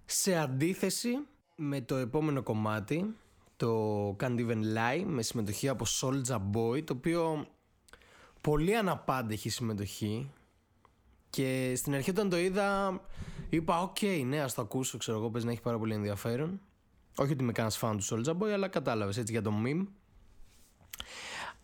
Σε 0.06 0.36
αντίθεση 0.36 1.18
με 1.56 1.82
το 1.82 1.96
επόμενο 1.96 2.44
κομμάτι, 2.44 3.16
το 3.56 4.10
Can't 4.20 4.40
Even 4.40 4.62
Lie, 4.76 5.04
με 5.06 5.22
συμμετοχή 5.22 5.68
από 5.68 5.86
Soulja 5.88 6.40
Boy, 6.54 6.84
το 6.84 6.94
οποίο 6.94 7.48
πολύ 8.42 8.76
αναπάντεχη 8.76 9.50
συμμετοχή 9.50 10.32
και 11.30 11.74
στην 11.76 11.94
αρχή 11.94 12.10
όταν 12.10 12.30
το 12.30 12.38
είδα 12.38 13.02
είπα 13.50 13.82
οκ, 13.82 13.98
okay, 14.00 14.24
ναι 14.26 14.42
ας 14.42 14.54
το 14.54 14.62
ακούσω, 14.62 14.98
ξέρω 14.98 15.18
εγώ, 15.18 15.30
πες 15.30 15.44
να 15.44 15.52
έχει 15.52 15.62
πάρα 15.62 15.78
πολύ 15.78 15.94
ενδιαφέρον. 15.94 16.62
Όχι 17.18 17.32
ότι 17.32 17.44
είμαι 17.44 17.52
κανένας 17.52 17.78
φαν 17.78 17.98
του 17.98 18.04
Soulja 18.04 18.38
Boy, 18.38 18.50
αλλά 18.50 18.68
κατάλαβες 18.68 19.18
έτσι 19.18 19.32
για 19.32 19.42
το 19.42 19.54
meme. 19.66 19.88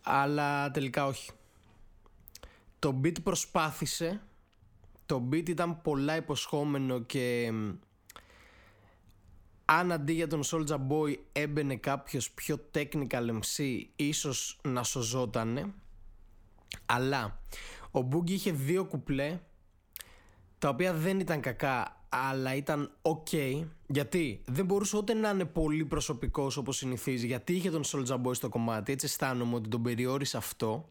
Αλλά 0.02 0.70
τελικά 0.70 1.06
όχι. 1.06 1.30
Το 2.78 3.00
beat 3.04 3.22
προσπάθησε. 3.22 4.22
Το 5.06 5.28
beat 5.32 5.48
ήταν 5.48 5.82
πολλά 5.82 6.16
υποσχόμενο 6.16 7.00
και 7.00 7.52
αν 9.64 9.92
αντί 9.92 10.12
για 10.12 10.26
τον 10.26 10.42
Soulja 10.44 10.78
Boy 10.88 11.14
έμπαινε 11.32 11.76
κάποιος 11.76 12.30
πιο 12.30 12.68
technical 12.74 13.30
MC 13.30 13.82
ίσως 13.96 14.60
να 14.62 14.82
σωζότανε. 14.82 15.74
Αλλά 16.86 17.40
ο 17.90 18.08
Boogie 18.10 18.30
είχε 18.30 18.52
δύο 18.52 18.84
κουπλέ 18.84 19.40
τα 20.58 20.68
οποία 20.68 20.94
δεν 20.94 21.20
ήταν 21.20 21.40
κακά 21.40 22.00
αλλά 22.08 22.54
ήταν 22.54 22.90
ok. 23.02 23.64
Γιατί 23.86 24.42
δεν 24.46 24.64
μπορούσε 24.64 24.96
ούτε 24.96 25.14
να 25.14 25.28
είναι 25.28 25.44
πολύ 25.44 25.84
προσωπικός 25.84 26.56
όπως 26.56 26.76
συνηθίζει 26.76 27.26
γιατί 27.26 27.52
είχε 27.52 27.70
τον 27.70 27.82
Soulja 27.84 28.22
Boy 28.22 28.34
στο 28.34 28.48
κομμάτι. 28.48 28.92
Έτσι 28.92 29.06
αισθάνομαι 29.06 29.54
ότι 29.54 29.68
τον 29.68 29.82
περιόρισε 29.82 30.36
αυτό 30.36 30.88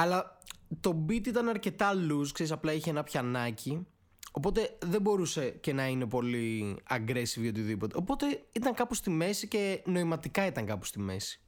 αλλά 0.00 0.38
το 0.80 1.04
beat 1.08 1.26
ήταν 1.26 1.48
αρκετά 1.48 1.92
loose, 1.92 2.28
ξέρεις, 2.32 2.52
απλά 2.52 2.72
είχε 2.72 2.90
ένα 2.90 3.02
πιανάκι. 3.02 3.86
Οπότε 4.32 4.76
δεν 4.86 5.00
μπορούσε 5.00 5.50
και 5.50 5.72
να 5.72 5.86
είναι 5.86 6.06
πολύ 6.06 6.76
aggressive 6.90 7.42
ή 7.42 7.48
οτιδήποτε. 7.48 7.96
Οπότε 7.96 8.42
ήταν 8.52 8.74
κάπου 8.74 8.94
στη 8.94 9.10
μέση 9.10 9.48
και 9.48 9.82
νοηματικά 9.84 10.46
ήταν 10.46 10.66
κάπου 10.66 10.84
στη 10.84 10.98
μέση. 10.98 11.40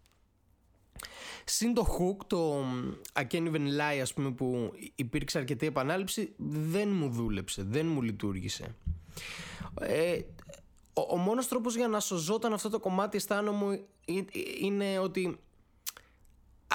Συν 1.45 1.75
το 1.75 1.87
hook, 1.99 2.27
το 2.27 2.65
I 3.13 3.23
can't 3.31 3.53
even 3.53 3.67
lie 3.67 4.01
ας 4.03 4.15
πούμε 4.15 4.31
που 4.31 4.73
υπήρξε 4.95 5.39
αρκετή 5.39 5.67
επανάληψη 5.67 6.35
δεν 6.37 6.89
μου 6.89 7.09
δούλεψε, 7.09 7.63
δεν 7.63 7.87
μου 7.87 8.03
λειτουργήσε. 8.03 8.75
Ε, 9.81 10.21
ο, 10.93 11.01
ο 11.11 11.17
μόνος 11.17 11.49
τρόπος 11.49 11.77
για 11.77 11.89
να 11.89 12.01
σωζόταν 12.01 12.53
αυτό 12.53 12.69
το 12.69 12.79
κομμάτι 12.79 13.17
αισθάνομαι 13.17 13.85
είναι 14.61 14.99
ότι 14.99 15.39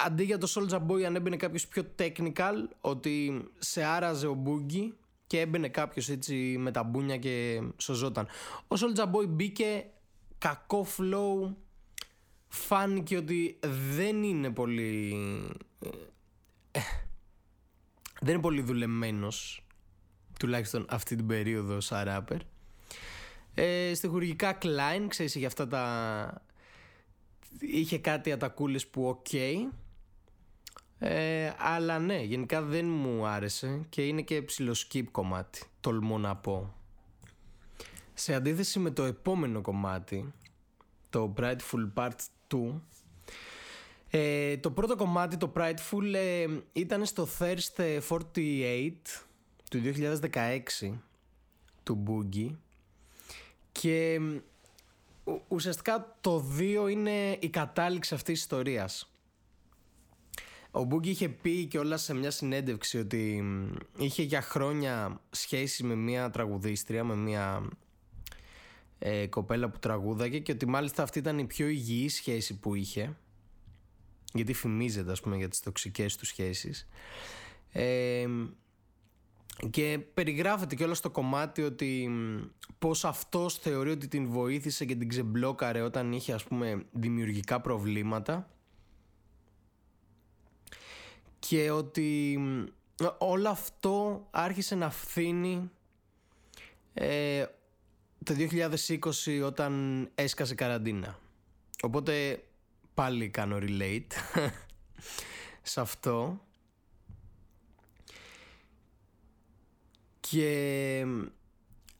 αντί 0.06 0.24
για 0.24 0.38
το 0.38 0.52
Soulja 0.54 0.86
Boy 0.86 1.02
αν 1.02 1.14
έμπαινε 1.16 1.36
κάποιος 1.36 1.68
πιο 1.68 1.82
technical 1.98 2.54
ότι 2.80 3.44
σε 3.58 3.84
άραζε 3.84 4.26
ο 4.26 4.42
Boogie 4.46 4.92
και 5.26 5.40
έμπαινε 5.40 5.68
κάποιος 5.68 6.08
έτσι 6.08 6.34
με 6.58 6.70
τα 6.70 6.82
μπούνια 6.82 7.16
και 7.16 7.62
σωζόταν. 7.76 8.26
Ο 8.68 8.76
Soulja 8.78 9.12
Boy 9.12 9.28
μπήκε 9.28 9.86
κακό 10.38 10.86
flow 10.98 11.54
φάνηκε 12.48 13.16
ότι 13.16 13.58
δεν 13.92 14.22
είναι 14.22 14.50
πολύ 14.50 15.14
ε, 16.70 16.80
δεν 18.20 18.32
είναι 18.32 18.42
πολύ 18.42 18.62
δουλεμένος 18.62 19.64
τουλάχιστον 20.38 20.86
αυτή 20.88 21.16
την 21.16 21.26
περίοδο 21.26 21.80
σαν 21.80 22.06
rapper 22.08 22.38
ε, 23.54 23.94
στοιχουργικά 23.94 24.58
Klein 24.62 25.06
ξέρεις 25.08 25.34
για 25.34 25.46
αυτά 25.46 25.68
τα 25.68 26.42
είχε 27.58 27.98
κάτι 27.98 28.32
ατακούλες 28.32 28.86
που 28.86 29.22
ok 29.24 29.36
ε, 30.98 31.52
αλλά 31.58 31.98
ναι, 31.98 32.22
γενικά 32.22 32.62
δεν 32.62 32.88
μου 32.88 33.26
άρεσε 33.26 33.86
και 33.88 34.06
είναι 34.06 34.22
και 34.22 34.44
skip 34.58 35.04
κομμάτι, 35.10 35.62
τολμώ 35.80 36.18
να 36.18 36.36
πω. 36.36 36.74
Σε 38.14 38.34
αντίθεση 38.34 38.78
με 38.78 38.90
το 38.90 39.04
επόμενο 39.04 39.60
κομμάτι, 39.60 40.32
το 41.10 41.34
Prideful 41.36 41.92
Part 41.94 42.10
2, 42.54 42.80
ε, 44.10 44.56
το 44.56 44.70
πρώτο 44.70 44.96
κομμάτι, 44.96 45.36
το 45.36 45.52
Prideful, 45.56 46.14
ε, 46.14 46.46
ήταν 46.72 47.04
στο 47.04 47.28
Thirst 47.38 48.00
48 48.08 49.24
του 49.70 49.80
2016 49.80 51.00
του 51.82 52.02
Boogie 52.06 52.50
και 53.72 54.20
ουσιαστικά 55.48 56.16
το 56.20 56.44
2 56.58 56.88
είναι 56.90 57.36
η 57.40 57.48
κατάληξη 57.48 58.14
αυτής 58.14 58.34
της 58.34 58.42
ιστορίας. 58.42 59.12
Ο 60.70 60.84
Μπούγκη 60.84 61.10
είχε 61.10 61.28
πει 61.28 61.66
και 61.66 61.78
όλα 61.78 61.96
σε 61.96 62.14
μια 62.14 62.30
συνέντευξη 62.30 62.98
ότι 62.98 63.44
είχε 63.98 64.22
για 64.22 64.42
χρόνια 64.42 65.20
σχέση 65.30 65.84
με 65.84 65.94
μια 65.94 66.30
τραγουδίστρια, 66.30 67.04
με 67.04 67.14
μια 67.14 67.68
ε, 68.98 69.26
κοπέλα 69.26 69.70
που 69.70 69.78
τραγούδαγε 69.78 70.38
και 70.38 70.52
ότι 70.52 70.66
μάλιστα 70.66 71.02
αυτή 71.02 71.18
ήταν 71.18 71.38
η 71.38 71.44
πιο 71.44 71.68
υγιή 71.68 72.08
σχέση 72.08 72.58
που 72.58 72.74
είχε 72.74 73.16
γιατί 74.32 74.52
φημίζεται 74.52 75.12
ας 75.12 75.20
πούμε 75.20 75.36
για 75.36 75.48
τις 75.48 75.60
τοξικές 75.60 76.16
του 76.16 76.26
σχέσεις. 76.26 76.88
Ε, 77.72 78.26
και 79.70 79.98
περιγράφεται 80.14 80.74
και 80.74 80.84
όλο 80.84 80.94
στο 80.94 81.10
κομμάτι 81.10 81.62
ότι 81.62 82.10
πως 82.78 83.04
αυτός 83.04 83.58
θεωρεί 83.58 83.90
ότι 83.90 84.08
την 84.08 84.28
βοήθησε 84.28 84.84
και 84.84 84.94
την 84.94 85.08
ξεμπλόκαρε 85.08 85.80
όταν 85.80 86.12
είχε 86.12 86.32
ας 86.32 86.44
πούμε 86.44 86.84
δημιουργικά 86.92 87.60
προβλήματα 87.60 88.48
και 91.38 91.70
ότι 91.70 92.38
όλο 93.18 93.48
αυτό 93.48 94.26
άρχισε 94.30 94.74
να 94.74 94.90
φθήνει 94.90 95.70
ε, 96.94 97.44
το 98.24 98.34
2020 99.28 99.42
όταν 99.44 100.08
έσκασε 100.14 100.54
καραντίνα. 100.54 101.18
Οπότε 101.82 102.44
πάλι 102.94 103.28
κάνω 103.28 103.58
relate 103.60 104.12
σε 105.62 105.80
αυτό. 105.80 106.40
και 110.30 111.04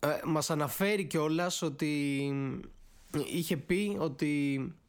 ε, 0.00 0.21
μας 0.25 0.50
αναφέρει 0.50 1.04
κιόλας 1.04 1.62
ότι 1.62 2.33
είχε 3.33 3.57
πει 3.57 3.97
ότι 4.00 4.57
ε, 4.61 4.88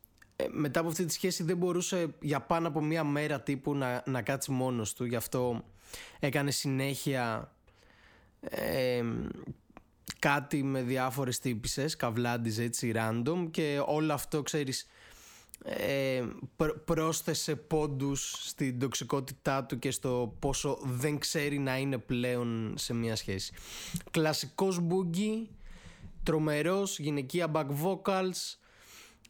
μετά 0.52 0.80
από 0.80 0.90
αυτή 0.90 1.06
τη 1.06 1.14
σχέση 1.14 1.44
δεν 1.44 1.58
μπορούσε 1.58 2.14
για 2.20 2.40
πάνω 2.42 2.68
από 2.68 2.82
μία 2.82 3.04
μέρα 3.04 3.42
τύπου 3.42 3.76
να, 3.76 4.04
να 4.06 4.22
κάτσει 4.22 4.52
μόνος 4.52 4.94
του 4.94 5.06
γι' 5.06 5.16
αυτό 5.16 5.64
έκανε 6.20 6.52
συνέχεια 6.52 7.54
ε, 8.40 9.04
κάτι 10.20 10.64
με 10.64 10.82
διάφορες 10.82 11.40
τύπησες 11.40 11.96
καβλάντιζε 11.96 12.64
έτσι 12.64 12.92
random 12.96 13.48
και 13.52 13.82
όλο 13.86 14.14
αυτό 14.14 14.42
ξέρεις 14.42 14.88
ε, 15.64 16.24
πρόσθεσε 16.86 17.56
πόντους 17.56 18.48
στην 18.48 18.80
τοξικότητά 18.80 19.64
του 19.64 19.80
και 19.80 19.92
στο 19.92 20.36
πόσο 20.40 20.80
δεν 20.84 21.20
ξέρει 21.20 21.60
να 21.60 21.78
είναι 21.78 21.98
πλέον 21.98 22.74
σε 22.78 22.94
μια 22.94 23.16
σχέση. 23.16 23.54
Κλασικός 24.12 24.80
μπούγκι, 24.80 25.50
τρομερός, 26.24 27.00
γυναικεία 27.00 27.52
back 27.54 27.68
vocals, 27.84 28.58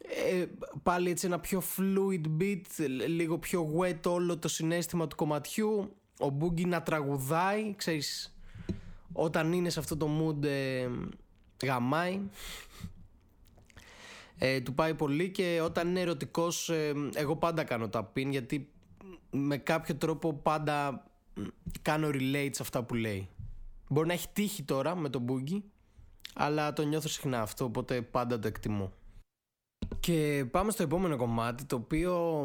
ε, 0.08 0.46
πάλι 0.82 1.10
έτσι 1.10 1.26
ένα 1.26 1.40
πιο 1.40 1.62
fluid 1.76 2.40
beat, 2.40 2.86
λίγο 3.06 3.38
πιο 3.38 3.74
wet 3.78 4.00
όλο 4.06 4.38
το 4.38 4.48
συνέστημα 4.48 5.06
του 5.06 5.16
κομματιού, 5.16 5.96
ο 6.18 6.28
μπούγκι 6.28 6.64
να 6.64 6.82
τραγουδάει, 6.82 7.74
ξέρεις, 7.76 8.34
όταν 9.12 9.52
είναι 9.52 9.70
σε 9.70 9.78
αυτό 9.78 9.96
το 9.96 10.08
mood 10.20 10.44
ε, 10.44 10.88
γαμάει 11.64 12.20
ε, 14.38 14.60
του 14.60 14.74
πάει 14.74 14.94
πολύ 14.94 15.30
και 15.30 15.60
όταν 15.64 15.88
είναι 15.88 16.00
ερωτικός 16.00 16.68
ε, 16.68 16.92
εγώ 17.14 17.36
πάντα 17.36 17.64
κάνω 17.64 17.88
τα 17.88 18.04
πιν 18.04 18.30
γιατί 18.30 18.70
με 19.30 19.56
κάποιο 19.56 19.94
τρόπο 19.94 20.34
πάντα 20.34 21.04
κάνω 21.82 22.08
relate 22.08 22.50
σε 22.50 22.62
αυτά 22.62 22.82
που 22.82 22.94
λέει. 22.94 23.28
Μπορεί 23.88 24.06
να 24.06 24.12
έχει 24.12 24.28
τύχει 24.32 24.62
τώρα 24.62 24.96
με 24.96 25.08
τον 25.08 25.24
Boogie 25.28 25.62
αλλά 26.34 26.72
το 26.72 26.82
νιώθω 26.82 27.08
συχνά 27.08 27.40
αυτό 27.40 27.64
οπότε 27.64 28.02
πάντα 28.02 28.38
το 28.38 28.46
εκτιμώ. 28.48 28.92
Και 30.00 30.44
πάμε 30.50 30.70
στο 30.70 30.82
επόμενο 30.82 31.16
κομμάτι 31.16 31.64
το 31.64 31.76
οποίο 31.76 32.44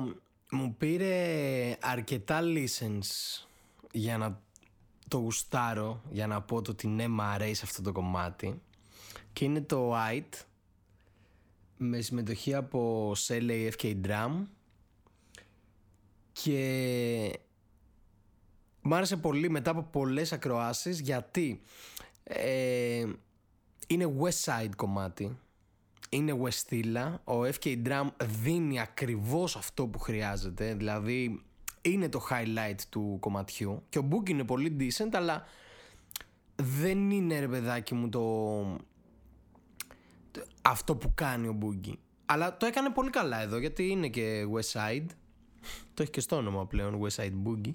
μου 0.51 0.75
πήρε 0.77 1.77
αρκετά 1.81 2.39
listens 2.43 3.45
για 3.91 4.17
να 4.17 4.41
το 5.07 5.17
γουστάρω, 5.17 6.01
για 6.11 6.27
να 6.27 6.41
πω 6.41 6.61
το 6.61 6.71
ότι 6.71 6.87
ναι 6.87 7.07
μ' 7.07 7.21
αρέσει 7.21 7.61
αυτό 7.63 7.81
το 7.81 7.91
κομμάτι. 7.91 8.61
Και 9.33 9.45
είναι 9.45 9.61
το 9.61 9.93
White 9.93 10.45
με 11.77 12.01
συμμετοχή 12.01 12.53
από 12.53 13.11
Sele 13.17 13.71
FK 13.77 13.95
Drum 14.05 14.43
και 16.31 17.39
μ' 18.81 18.93
άρεσε 18.93 19.17
πολύ 19.17 19.49
μετά 19.49 19.71
από 19.71 19.83
πολλές 19.83 20.33
ακροάσεις 20.33 20.99
γιατί 20.99 21.61
ε, 22.23 23.05
είναι 23.87 24.15
West 24.19 24.43
Side 24.43 24.75
κομμάτι 24.75 25.37
είναι 26.09 26.37
Westilla 26.43 27.13
ο 27.23 27.43
FK 27.43 27.87
Drum 27.87 28.07
δίνει 28.41 28.79
ακριβώς 28.79 29.55
αυτό 29.55 29.87
που 29.87 29.99
χρειάζεται 29.99 30.73
δηλαδή 30.73 31.43
είναι 31.81 32.09
το 32.09 32.27
highlight 32.29 32.79
του 32.89 33.17
κομματιού 33.19 33.83
και 33.89 33.99
ο 33.99 34.07
Book 34.11 34.29
είναι 34.29 34.43
πολύ 34.43 34.77
decent 34.79 35.09
αλλά 35.13 35.43
δεν 36.55 37.09
είναι 37.09 37.39
ρε 37.39 37.47
παιδάκι 37.47 37.93
μου 37.93 38.09
το 38.09 38.21
αυτό 40.61 40.95
που 40.95 41.11
κάνει 41.15 41.47
ο 41.47 41.53
Μπούγκι. 41.53 41.99
Αλλά 42.25 42.57
το 42.57 42.65
έκανε 42.65 42.89
πολύ 42.89 43.09
καλά 43.09 43.41
εδώ 43.41 43.57
γιατί 43.57 43.87
είναι 43.87 44.07
και 44.07 44.45
West 44.53 44.79
Side. 44.79 45.05
Το 45.93 46.01
έχει 46.01 46.11
και 46.11 46.19
στο 46.19 46.35
όνομα 46.35 46.67
πλέον 46.67 47.01
West 47.01 47.23
Side 47.23 47.33
Boogie. 47.47 47.73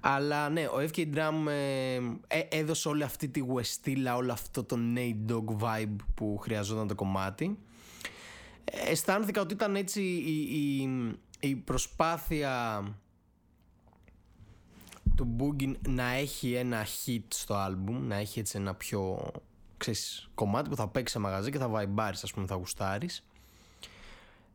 Αλλά 0.00 0.48
ναι, 0.48 0.66
ο 0.66 0.76
FK 0.92 1.14
Drum 1.14 1.46
ε, 1.48 1.94
ε, 2.26 2.40
έδωσε 2.48 2.88
όλη 2.88 3.02
αυτή 3.02 3.28
τη 3.28 3.42
Westilla, 3.54 4.16
όλο 4.16 4.32
αυτό 4.32 4.64
το 4.64 4.76
Nate 4.96 5.32
Dogg 5.32 5.58
vibe 5.60 5.96
που 6.14 6.38
χρειαζόταν 6.38 6.86
το 6.86 6.94
κομμάτι. 6.94 7.58
Ε, 8.64 8.90
αισθάνθηκα 8.90 9.40
ότι 9.40 9.54
ήταν 9.54 9.76
έτσι 9.76 10.02
η, 10.02 10.40
η, 10.40 10.88
η 11.40 11.54
προσπάθεια 11.56 12.82
του 15.16 15.36
Boogie 15.38 15.74
να 15.88 16.10
έχει 16.10 16.52
ένα 16.52 16.84
hit 16.84 17.24
στο 17.28 17.54
album, 17.66 17.96
να 18.00 18.14
έχει 18.16 18.38
έτσι 18.38 18.58
ένα 18.58 18.74
πιο 18.74 19.32
ξέρεις, 19.76 20.30
κομμάτι 20.34 20.68
που 20.68 20.76
θα 20.76 20.88
παίξει 20.88 21.12
σε 21.12 21.18
μαγαζί 21.18 21.50
και 21.50 21.58
θα 21.58 21.68
βαϊμπάρεις, 21.68 22.22
ας 22.22 22.32
πούμε, 22.32 22.46
θα 22.46 22.54
γουστάρεις. 22.54 23.26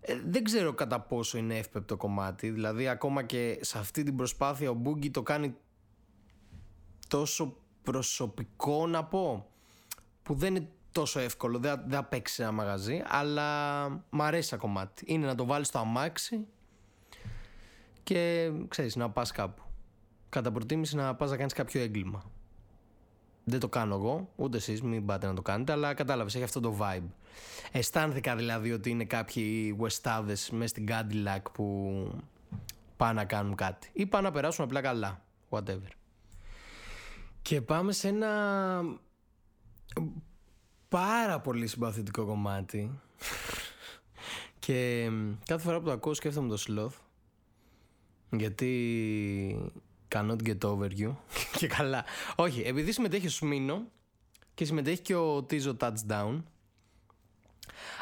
Ε, 0.01 0.19
δεν 0.25 0.43
ξέρω 0.43 0.73
κατά 0.73 0.99
πόσο 0.99 1.37
είναι 1.37 1.57
εύπεπτο 1.57 1.97
κομμάτι, 1.97 2.49
δηλαδή 2.49 2.87
ακόμα 2.87 3.23
και 3.23 3.59
σε 3.61 3.77
αυτή 3.77 4.03
την 4.03 4.15
προσπάθεια 4.15 4.69
ο 4.69 4.73
Μπούγκι 4.73 5.11
το 5.11 5.23
κάνει 5.23 5.55
τόσο 7.07 7.57
προσωπικό 7.83 8.87
να 8.87 9.03
πω, 9.05 9.49
που 10.23 10.33
δεν 10.33 10.55
είναι 10.55 10.69
τόσο 10.91 11.19
εύκολο, 11.19 11.59
δεν, 11.59 11.81
δεν 11.81 11.91
θα 11.91 12.03
παίξεις 12.03 12.35
σε 12.35 12.43
ένα 12.43 12.51
μαγαζί, 12.51 13.01
αλλά 13.07 13.87
μ' 14.09 14.21
αρέσει 14.21 14.49
ένα 14.51 14.61
κομμάτι. 14.61 15.03
Είναι 15.07 15.25
να 15.25 15.35
το 15.35 15.45
βάλεις 15.45 15.67
στο 15.67 15.79
αμάξι 15.79 16.45
και 18.03 18.51
ξέρεις 18.67 18.95
να 18.95 19.09
πας 19.09 19.31
κάπου. 19.31 19.63
Κατά 20.29 20.51
προτίμηση 20.51 20.95
να 20.95 21.15
πας 21.15 21.29
να 21.29 21.37
κάνεις 21.37 21.53
κάποιο 21.53 21.81
έγκλημα. 21.81 22.23
Δεν 23.43 23.59
το 23.59 23.69
κάνω 23.69 23.95
εγώ, 23.95 24.29
ούτε 24.35 24.57
εσείς, 24.57 24.81
μην 24.81 25.05
πάτε 25.05 25.27
να 25.27 25.33
το 25.33 25.41
κάνετε, 25.41 25.71
αλλά 25.71 25.93
κατάλαβες, 25.93 26.35
έχει 26.35 26.43
αυτό 26.43 26.59
το 26.59 26.77
vibe. 26.79 27.09
Αισθάνθηκα 27.71 28.35
δηλαδή 28.35 28.71
ότι 28.71 28.89
είναι 28.89 29.05
κάποιοι 29.05 29.77
Westάδε 29.79 30.35
μέσα 30.51 30.67
στην 30.67 30.87
Cadillac 30.89 31.41
που 31.51 32.21
πάνε 32.97 33.13
να 33.13 33.25
κάνουν 33.25 33.55
κάτι. 33.55 33.89
Ή 33.93 34.05
πάνε 34.05 34.27
να 34.27 34.33
περάσουν 34.33 34.63
απλά 34.65 34.81
καλά. 34.81 35.21
Whatever. 35.49 35.91
Και 37.41 37.61
πάμε 37.61 37.91
σε 37.91 38.07
ένα 38.07 38.29
πάρα 40.89 41.39
πολύ 41.39 41.67
συμπαθητικό 41.67 42.25
κομμάτι. 42.25 42.99
και 44.59 45.09
κάθε 45.45 45.63
φορά 45.63 45.79
που 45.79 45.85
το 45.85 45.91
ακούω 45.91 46.13
σκέφτομαι 46.13 46.55
το 46.55 46.63
sloth. 46.67 46.97
Γιατί 48.29 49.71
Cannot 50.15 50.37
get 50.43 50.63
over 50.63 50.89
you. 50.99 51.15
και 51.57 51.67
καλά. 51.67 52.05
Όχι, 52.35 52.61
επειδή 52.61 52.91
συμμετέχει 52.91 53.27
ο 53.27 53.29
Σμίνο 53.29 53.87
και 54.53 54.65
συμμετέχει 54.65 55.01
και 55.01 55.15
ο 55.15 55.43
Τίζο 55.43 55.77
Touchdown. 55.79 56.43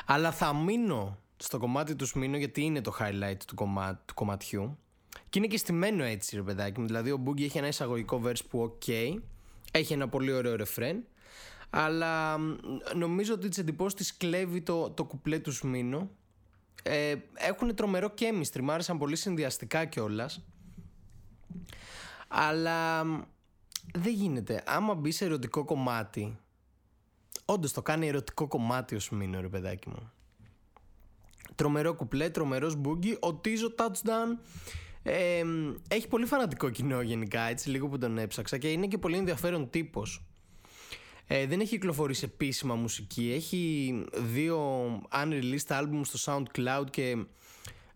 Αλλά 0.06 0.32
θα 0.32 0.56
μείνω 0.56 1.18
στο 1.38 1.58
κομμάτι 1.58 1.96
του 1.96 2.06
Σμίνο 2.06 2.38
γιατί 2.38 2.62
είναι 2.62 2.82
το 2.82 2.96
highlight 3.00 3.38
του, 3.48 3.56
κομμά... 3.56 4.02
του 4.06 4.14
κομματιού. 4.14 4.78
Και 5.30 5.40
είναι 5.40 5.48
και 5.48 5.58
στημένο 5.58 6.04
έτσι, 6.04 6.36
ρε 6.36 6.42
παιδάκι 6.42 6.80
μου. 6.80 6.86
Δηλαδή, 6.86 7.12
ο 7.12 7.24
Boogie 7.26 7.42
έχει 7.42 7.58
ένα 7.58 7.68
εισαγωγικό 7.68 8.22
verse 8.26 8.46
που, 8.50 8.78
ok, 8.86 9.14
έχει 9.72 9.94
ένα 9.94 10.10
πολύ 10.10 10.32
ωραίο 10.32 10.56
ρεφρέν. 10.56 11.04
Αλλά 11.70 12.38
νομίζω 12.96 13.34
ότι 13.34 13.48
τις 13.48 13.58
εντυπώσεις 13.58 14.08
τη 14.08 14.18
κλέβει 14.18 14.62
το, 14.62 14.90
το 14.90 15.04
κουπλέ 15.04 15.40
του 15.40 15.52
Σμίνο. 15.52 16.10
Ε, 16.84 17.16
έχουν 17.34 17.76
τρομερό 17.76 18.14
chemistry, 18.20 18.62
μ' 18.62 18.72
άρεσαν 18.72 18.98
πολύ 18.98 19.16
συνδυαστικά 19.16 19.86
κιόλας. 19.86 20.46
Αλλά 22.28 23.04
δεν 23.94 24.14
γίνεται. 24.14 24.64
Άμα 24.66 24.96
μπει 24.96 25.12
σε 25.12 25.26
ερωτικό 25.26 25.66
κομμάτι, 25.66 26.38
όντως 27.46 27.72
το 27.72 27.82
κάνει 27.82 28.08
ερωτικό 28.08 28.48
κομμάτι 28.48 28.96
ο 28.96 29.00
Σμίνο, 29.00 29.42
ρε 29.42 29.50
παιδάκι 29.50 29.90
μου. 29.90 30.12
Τρομερό 31.56 31.94
κουπλέ, 31.94 32.30
τρομερός 32.30 32.76
μπούγκι. 32.76 33.18
Ο 33.20 33.34
Τίζο 33.36 33.76
Touchdown 33.78 34.38
ε, 35.04 35.44
έχει 35.88 36.08
πολύ 36.08 36.26
φανατικό 36.26 36.70
κοινό 36.70 37.02
γενικά, 37.02 37.42
έτσι 37.42 37.70
λίγο 37.70 37.88
που 37.88 37.98
τον 37.98 38.18
έψαξα 38.18 38.58
και 38.58 38.72
είναι 38.72 38.88
και 38.88 38.98
πολύ 38.98 39.18
ενδιαφέρον 39.18 39.70
τύπος. 39.70 40.22
Ε, 41.28 41.46
δεν 41.46 41.60
έχει 41.60 41.70
κυκλοφορήσει 41.70 42.26
επίσημα 42.26 42.76
μουσική. 42.76 43.32
Έχει 43.36 43.94
δύο 44.14 44.60
unreleased 45.12 45.82
album 45.82 46.02
στο 46.04 46.20
SoundCloud 46.34 46.86
και 46.90 47.26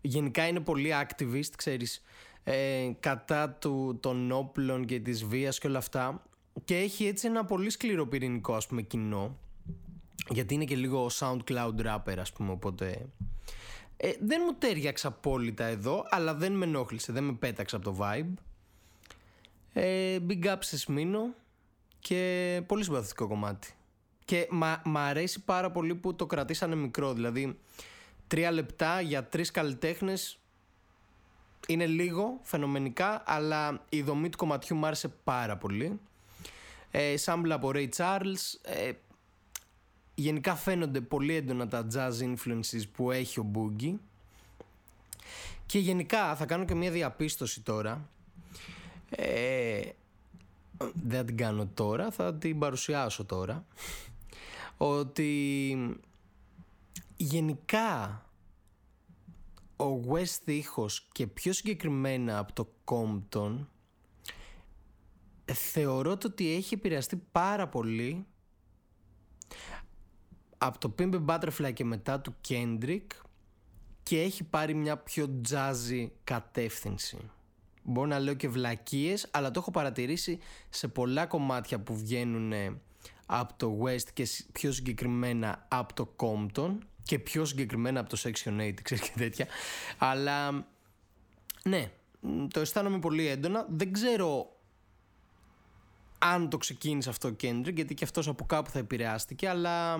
γενικά 0.00 0.46
είναι 0.46 0.60
πολύ 0.60 0.90
activist, 1.02 1.50
ξέρεις 1.56 2.02
ε, 2.44 2.90
κατά 3.00 3.50
του, 3.50 3.98
των 4.00 4.32
όπλων 4.32 4.84
και 4.84 5.00
της 5.00 5.24
βίας 5.24 5.58
και 5.58 5.66
όλα 5.66 5.78
αυτά. 5.78 6.22
Και 6.64 6.76
έχει 6.76 7.06
έτσι 7.06 7.26
ένα 7.26 7.44
πολύ 7.44 7.70
σκληρό 7.70 8.06
πυρηνικό 8.06 8.54
ας 8.54 8.66
πούμε 8.66 8.82
κοινό. 8.82 9.38
Γιατί 10.28 10.54
είναι 10.54 10.64
και 10.64 10.76
λίγο 10.76 11.10
SoundCloud 11.12 11.74
rapper 11.84 12.16
ας 12.18 12.32
πούμε 12.32 12.50
οπότε 12.50 13.06
ε, 13.96 14.12
δεν 14.20 14.42
μου 14.46 14.54
τέριαξε 14.58 15.06
απόλυτα 15.06 15.64
εδώ 15.64 16.06
αλλά 16.08 16.34
δεν 16.34 16.52
με 16.52 16.64
ενόχλησε, 16.64 17.12
δεν 17.12 17.24
με 17.24 17.32
πέταξε 17.32 17.76
από 17.76 17.84
το 17.84 17.96
vibe. 18.00 18.32
Ε, 19.72 20.18
Big 20.28 20.44
up 20.44 20.56
σε 20.58 20.78
Σμίνο 20.78 21.34
και 22.02 22.62
πολύ 22.66 22.84
συμπαθητικό 22.84 23.26
κομμάτι 23.26 23.74
και 24.24 24.48
μ' 24.84 24.96
αρέσει 24.96 25.40
πάρα 25.40 25.70
πολύ 25.70 25.94
που 25.94 26.14
το 26.14 26.26
κρατήσανε 26.26 26.74
μικρό 26.74 27.12
δηλαδή 27.12 27.58
τρία 28.26 28.50
λεπτά 28.50 29.00
για 29.00 29.24
τρεις 29.24 29.50
καλλιτέχνες 29.50 30.38
είναι 31.66 31.86
λίγο 31.86 32.40
φαινομενικά, 32.42 33.22
αλλά 33.26 33.84
η 33.88 34.02
δομή 34.02 34.28
του 34.28 34.36
κομματιού 34.36 34.76
μου 34.76 34.86
άρεσε 34.86 35.08
πάρα 35.08 35.56
πολύ. 35.56 36.00
Ε, 36.90 37.14
από 37.48 37.70
Ray 37.74 37.88
Charles. 37.96 38.58
Ε, 38.62 38.92
γενικά 40.14 40.54
φαίνονται 40.54 41.00
πολύ 41.00 41.34
έντονα 41.34 41.68
τα 41.68 41.86
jazz 41.94 42.12
influences 42.22 42.82
που 42.92 43.10
έχει 43.10 43.40
ο 43.40 43.50
Boogie. 43.54 43.94
Και 45.66 45.78
γενικά 45.78 46.36
θα 46.36 46.46
κάνω 46.46 46.64
και 46.64 46.74
μια 46.74 46.90
διαπίστωση 46.90 47.60
τώρα. 47.60 48.08
Ε, 49.10 49.80
δεν 50.94 51.18
θα 51.18 51.24
την 51.24 51.36
κάνω 51.36 51.66
τώρα, 51.66 52.10
θα 52.10 52.34
την 52.34 52.58
παρουσιάσω 52.58 53.24
τώρα. 53.24 53.66
Ότι 54.76 55.96
γενικά 57.16 58.22
ο 59.76 60.00
West 60.08 60.50
ήχος 60.50 61.08
και 61.12 61.26
πιο 61.26 61.52
συγκεκριμένα 61.52 62.38
από 62.38 62.52
το 62.52 62.68
Compton 62.84 63.66
θεωρώ 65.52 66.10
ότι 66.10 66.54
έχει 66.54 66.74
επηρεαστεί 66.74 67.16
πάρα 67.32 67.68
πολύ 67.68 68.26
από 70.58 70.78
το 70.78 70.94
Pimp 70.98 71.24
Butterfly 71.26 71.72
και 71.74 71.84
μετά 71.84 72.20
του 72.20 72.34
Kendrick 72.48 73.06
και 74.02 74.20
έχει 74.20 74.44
πάρει 74.44 74.74
μια 74.74 74.96
πιο 74.96 75.40
jazzy 75.48 76.08
κατεύθυνση. 76.24 77.30
Μπορώ 77.82 78.06
να 78.06 78.18
λέω 78.18 78.34
και 78.34 78.48
βλακίες, 78.48 79.28
αλλά 79.30 79.50
το 79.50 79.60
έχω 79.60 79.70
παρατηρήσει 79.70 80.38
σε 80.68 80.88
πολλά 80.88 81.26
κομμάτια 81.26 81.80
που 81.80 81.96
βγαίνουν 81.96 82.52
από 83.26 83.54
το 83.56 83.78
West 83.84 84.08
και 84.12 84.28
πιο 84.52 84.72
συγκεκριμένα 84.72 85.66
από 85.68 85.94
το 85.94 86.14
Compton 86.16 86.78
και 87.02 87.18
πιο 87.18 87.44
συγκεκριμένα 87.44 88.00
από 88.00 88.08
το 88.08 88.22
Section 88.22 88.60
8, 88.60 88.72
ξέρεις 88.82 89.10
και 89.10 89.18
τέτοια. 89.18 89.46
Αλλά 89.98 90.66
ναι, 91.64 91.90
το 92.50 92.60
αισθάνομαι 92.60 92.98
πολύ 92.98 93.26
έντονα. 93.26 93.66
Δεν 93.68 93.92
ξέρω 93.92 94.56
αν 96.18 96.48
το 96.48 96.58
ξεκίνησε 96.58 97.08
αυτό 97.08 97.28
ο 97.28 97.34
Kendrick, 97.42 97.74
γιατί 97.74 97.94
και 97.94 98.04
αυτός 98.04 98.28
από 98.28 98.44
κάπου 98.44 98.70
θα 98.70 98.78
επηρεάστηκε, 98.78 99.48
αλλά 99.48 99.94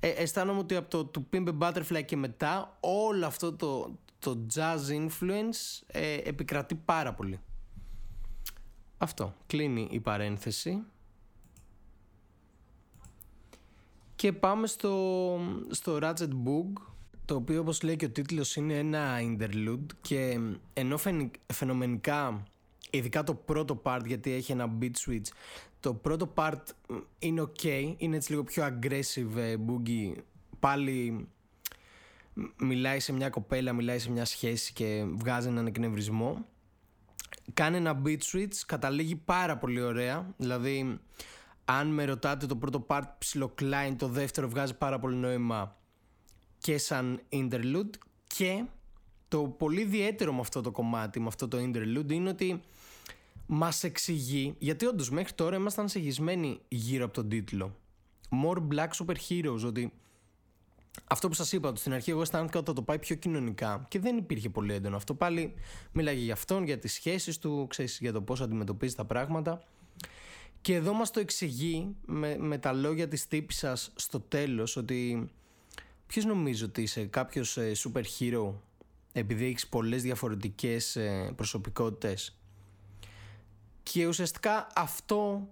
ε, 0.00 0.08
αισθάνομαι 0.08 0.58
ότι 0.58 0.76
από 0.76 0.88
το 0.90 1.04
του 1.04 1.28
Pimp 1.32 1.58
Butterfly 1.58 2.04
και 2.04 2.16
μετά 2.16 2.76
όλο 2.80 3.26
αυτό 3.26 3.52
το, 3.52 3.98
το 4.26 4.46
jazz 4.54 5.08
influence 5.08 5.82
ε, 5.86 6.14
επικρατεί 6.14 6.74
πάρα 6.74 7.14
πολύ. 7.14 7.40
Αυτό. 8.98 9.34
Κλείνει 9.46 9.88
η 9.90 10.00
παρένθεση. 10.00 10.82
Και 14.16 14.32
πάμε 14.32 14.66
στο, 14.66 15.38
στο 15.70 15.98
Ratchet 16.02 16.28
Book 16.28 16.82
το 17.24 17.34
οποίο 17.34 17.60
όπως 17.60 17.82
λέει 17.82 17.96
και 17.96 18.04
ο 18.04 18.10
τίτλος 18.10 18.56
είναι 18.56 18.78
ένα 18.78 19.18
interlude 19.20 19.86
και 20.00 20.40
ενώ 20.72 20.98
φαινομενικά 21.52 22.42
ειδικά 22.90 23.22
το 23.22 23.34
πρώτο 23.34 23.82
part 23.84 24.02
γιατί 24.06 24.32
έχει 24.32 24.52
ένα 24.52 24.78
beat 24.80 24.90
switch 25.06 25.26
το 25.80 25.94
πρώτο 25.94 26.32
part 26.34 26.62
είναι 27.18 27.42
ok 27.42 27.94
είναι 27.96 28.16
έτσι 28.16 28.30
λίγο 28.30 28.44
πιο 28.44 28.64
aggressive 28.64 29.36
ε, 29.36 29.56
boogie 29.66 30.14
πάλι 30.60 31.28
μιλάει 32.56 33.00
σε 33.00 33.12
μια 33.12 33.30
κοπέλα 33.30 33.72
μιλάει 33.72 33.98
σε 33.98 34.10
μια 34.10 34.24
σχέση 34.24 34.72
και 34.72 35.04
βγάζει 35.08 35.48
έναν 35.48 35.66
εκνευρισμό. 35.66 36.46
Κάνει 37.54 37.76
ένα 37.76 38.02
beat 38.04 38.18
switch 38.32 38.56
καταλήγει 38.66 39.16
πάρα 39.16 39.56
πολύ 39.56 39.80
ωραία. 39.80 40.34
Δηλαδή 40.36 41.00
αν 41.64 41.88
με 41.88 42.04
ρωτάτε 42.04 42.46
το 42.46 42.56
πρώτο 42.56 42.86
part 42.88 43.04
ψιλοκλάει 43.18 43.94
το 43.94 44.08
δεύτερο 44.08 44.48
βγάζει 44.48 44.74
πάρα 44.74 44.98
πολύ 44.98 45.16
νόημα 45.16 45.76
και 46.58 46.78
σαν 46.78 47.20
interlude 47.32 47.90
και 48.26 48.64
το 49.28 49.42
πολύ 49.42 49.80
ιδιαίτερο 49.80 50.32
με 50.32 50.40
αυτό 50.40 50.60
το 50.60 50.70
κομμάτι, 50.70 51.20
με 51.20 51.26
αυτό 51.26 51.48
το 51.48 51.58
interlude 51.58 52.12
είναι 52.12 52.28
ότι 52.28 52.62
μας 53.46 53.84
εξηγεί, 53.84 54.54
γιατί 54.58 54.86
όντως 54.86 55.10
μέχρι 55.10 55.32
τώρα 55.32 55.56
ήμασταν 55.56 55.88
συγχυσμένοι 55.88 56.60
γύρω 56.68 57.04
από 57.04 57.14
τον 57.14 57.28
τίτλο. 57.28 57.76
More 58.44 58.58
Black 58.72 58.88
Super 58.88 59.16
Heroes, 59.28 59.64
ότι 59.66 59.92
αυτό 61.04 61.28
που 61.28 61.34
σας 61.34 61.52
είπα, 61.52 61.68
ότι 61.68 61.80
στην 61.80 61.92
αρχή 61.92 62.10
εγώ 62.10 62.20
αισθάνθηκα 62.20 62.58
ότι 62.58 62.68
θα 62.68 62.74
το 62.74 62.82
πάει 62.82 62.98
πιο 62.98 63.16
κοινωνικά 63.16 63.86
και 63.88 63.98
δεν 63.98 64.16
υπήρχε 64.16 64.48
πολύ 64.48 64.72
έντονο 64.72 64.96
αυτό. 64.96 65.14
Πάλι 65.14 65.54
μίλαγε 65.92 66.20
για 66.20 66.32
αυτόν, 66.32 66.64
για 66.64 66.78
τις 66.78 66.92
σχέσεις 66.92 67.38
του, 67.38 67.66
ξέρεις, 67.68 67.98
για 68.00 68.12
το 68.12 68.22
πώς 68.22 68.40
αντιμετωπίζει 68.40 68.94
τα 68.94 69.04
πράγματα. 69.04 69.62
Και 70.60 70.74
εδώ 70.74 70.92
μας 70.92 71.10
το 71.10 71.20
εξηγεί 71.20 71.96
με, 72.06 72.36
με 72.38 72.58
τα 72.58 72.72
λόγια 72.72 73.08
της 73.08 73.26
τύπησας 73.26 73.92
στο 73.94 74.20
τέλος 74.20 74.76
ότι 74.76 75.30
ποιος 76.06 76.24
νομίζω 76.24 76.66
ότι 76.66 76.82
είσαι 76.82 77.04
κάποιος 77.04 77.56
ε, 77.56 77.72
super 77.76 78.02
hero 78.18 78.52
επειδή 79.12 79.46
έχεις 79.46 79.66
πολλές 79.66 80.02
διαφορετικές 80.02 80.96
ε, 80.96 81.32
προσωπικότητες 81.36 82.36
και 83.82 84.06
ουσιαστικά 84.06 84.66
αυτό 84.74 85.48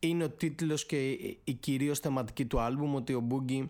είναι 0.00 0.24
ο 0.24 0.30
τίτλος 0.30 0.86
και 0.86 1.10
η 1.44 1.52
κυρίως 1.60 1.98
θεματική 1.98 2.44
του 2.44 2.60
άλμπουμ 2.60 2.94
ότι 2.94 3.14
ο 3.14 3.26
Boogie 3.30 3.68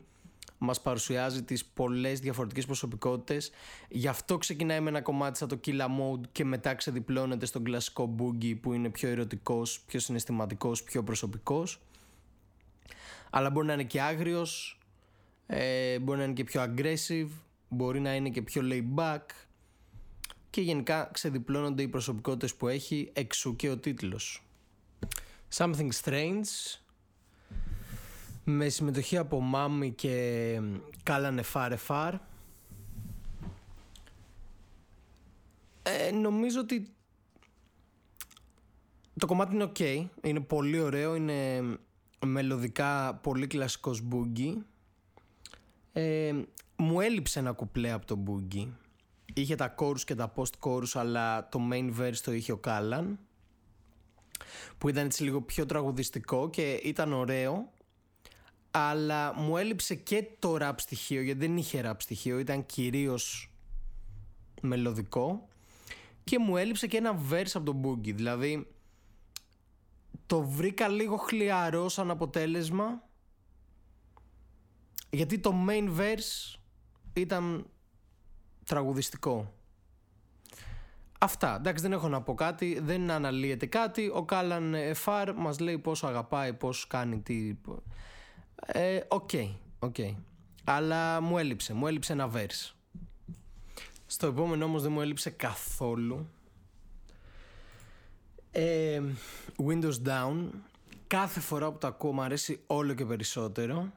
μας 0.59 0.81
παρουσιάζει 0.81 1.43
τις 1.43 1.65
πολλές 1.65 2.21
διαφορετικές 2.21 2.67
προσωπικότητες. 2.67 3.51
Γι' 3.89 4.09
αυτό 4.09 4.39
ξεκινάει 4.39 4.81
με 4.81 4.89
ένα 4.89 5.03
κομμάτι 5.03 5.39
σαν 5.39 5.49
το 5.49 5.61
Killa 5.67 5.85
Mode 5.85 6.27
και 6.33 6.45
μετά 6.45 6.75
ξεδιπλώνεται 6.75 7.47
στον 7.47 7.65
κλασικό 7.65 8.15
Boogie 8.19 8.61
που 8.61 8.73
είναι 8.73 8.89
πιο 8.89 9.09
ερωτικός, 9.09 9.81
πιο 9.81 10.01
συναισθηματικός, 10.01 10.83
πιο 10.83 11.03
προσωπικός. 11.03 11.81
Αλλά 13.31 13.51
μπορεί 13.51 13.67
να 13.67 13.73
είναι 13.73 13.85
και 13.85 14.01
άγριος 14.01 14.81
ε, 15.47 15.99
μπορεί 15.99 16.19
να 16.19 16.25
είναι 16.25 16.33
και 16.33 16.45
πιο 16.45 16.63
aggressive 16.63 17.29
μπορεί 17.69 18.01
να 18.01 18.15
είναι 18.15 18.31
και 18.31 18.43
πιο 18.43 18.63
laid 18.65 18.95
back. 18.95 19.23
Και 20.51 20.61
γενικά 20.61 21.11
ξεδιπλώνονται 21.13 21.83
οι 21.83 21.89
προσωπικότητες 21.89 22.55
που 22.55 22.69
έχει 22.69 23.11
εξού 23.13 23.57
και 23.57 23.71
ο 23.71 23.79
τίτλος. 23.79 24.43
Something 25.55 25.89
Strange 26.03 26.79
με 28.49 28.69
συμμετοχή 28.69 29.17
από 29.17 29.41
Μάμι 29.41 29.93
και 29.93 30.61
Κάλανε 31.03 31.43
Φάρε 31.43 31.77
Φάρ. 31.77 32.15
Ε, 35.83 36.11
νομίζω 36.11 36.61
ότι 36.61 36.95
το 39.19 39.27
κομμάτι 39.27 39.55
είναι 39.55 39.73
ok. 39.75 40.07
Είναι 40.23 40.41
πολύ 40.41 40.81
ωραίο 40.81 41.15
είναι 41.15 41.63
μελωδικά 42.25 43.15
πολύ 43.15 43.47
κλασικός 43.47 44.03
boogie 44.11 44.55
ε, 45.93 46.35
μου 46.77 47.01
έλειψε 47.01 47.39
ένα 47.39 47.53
κουπλέ 47.53 47.93
από 47.93 48.07
το 48.07 48.19
boogie 48.27 48.69
είχε 49.35 49.55
τα 49.55 49.75
chorus 49.79 50.01
και 50.01 50.15
τα 50.15 50.33
post 50.37 50.53
chorus 50.61 50.91
αλλά 50.95 51.49
το 51.49 51.61
main 51.73 52.01
verse 52.01 52.17
το 52.25 52.33
είχε 52.33 52.53
ο 52.53 52.57
Κάλαν 52.57 53.19
που 54.79 54.89
ήταν 54.89 55.05
έτσι 55.05 55.23
λίγο 55.23 55.41
πιο 55.41 55.67
τραγουδιστικό 55.67 56.51
και 56.51 56.73
ήταν 56.73 57.13
ωραίο 57.13 57.73
αλλά 58.79 59.35
μου 59.35 59.57
έλειψε 59.57 59.95
και 59.95 60.25
το 60.39 60.57
rap 60.61 60.75
στοιχείο 60.77 61.23
γιατί 61.23 61.47
δεν 61.47 61.57
είχε 61.57 61.83
rap 61.87 61.97
στοιχείο 61.99 62.39
ήταν 62.39 62.67
κυρίως 62.67 63.51
μελωδικό 64.61 65.49
και 66.25 66.39
μου 66.39 66.57
έλειψε 66.57 66.87
και 66.87 66.97
ένα 66.97 67.21
verse 67.31 67.51
από 67.55 67.73
το 67.73 67.81
boogie 67.85 68.15
δηλαδή 68.15 68.67
το 70.27 70.43
βρήκα 70.43 70.89
λίγο 70.89 71.17
χλιαρό 71.17 71.89
σαν 71.89 72.11
αποτέλεσμα 72.11 73.03
γιατί 75.11 75.39
το 75.39 75.55
main 75.69 75.99
verse 75.99 76.59
ήταν 77.13 77.67
τραγουδιστικό. 78.65 79.53
Αυτά. 81.19 81.55
Εντάξει, 81.55 81.83
δεν 81.83 81.93
έχω 81.93 82.09
να 82.09 82.23
πω 82.23 82.35
κάτι. 82.35 82.79
Δεν 82.83 83.11
αναλύεται 83.11 83.67
κάτι. 83.67 84.11
Ο 84.15 84.25
Κάλαν 84.25 84.75
Εφάρ 84.75 85.35
μας 85.35 85.59
λέει 85.59 85.79
πόσο 85.79 86.07
αγαπάει, 86.07 86.53
πώς 86.53 86.87
κάνει, 86.87 87.21
τι... 87.21 87.55
Ε, 88.67 89.01
οκ, 89.09 89.33
ε, 89.33 89.49
οκ. 89.79 89.95
Okay, 89.99 90.15
Αλλά 90.65 91.21
μου 91.21 91.39
έλειψε. 91.39 91.75
Μου 91.75 91.87
έλειψε 91.87 92.13
ένα 92.13 92.31
verse. 92.35 92.75
Στο 94.07 94.27
επόμενο 94.27 94.65
όμως 94.65 94.83
δεν 94.83 94.93
μου 94.93 95.01
έλειψε 95.01 95.31
καθόλου. 95.31 96.29
Ε, 98.51 99.03
Windows 99.67 100.03
Down. 100.07 100.49
Κάθε 101.07 101.41
φορά 101.41 101.73
που 101.73 101.79
το 101.79 101.87
ακούω 101.87 102.13
μου 102.13 102.23
αρέσει 102.23 102.61
όλο 102.67 102.95
και 102.95 103.05
περισσότερο. 103.05 103.93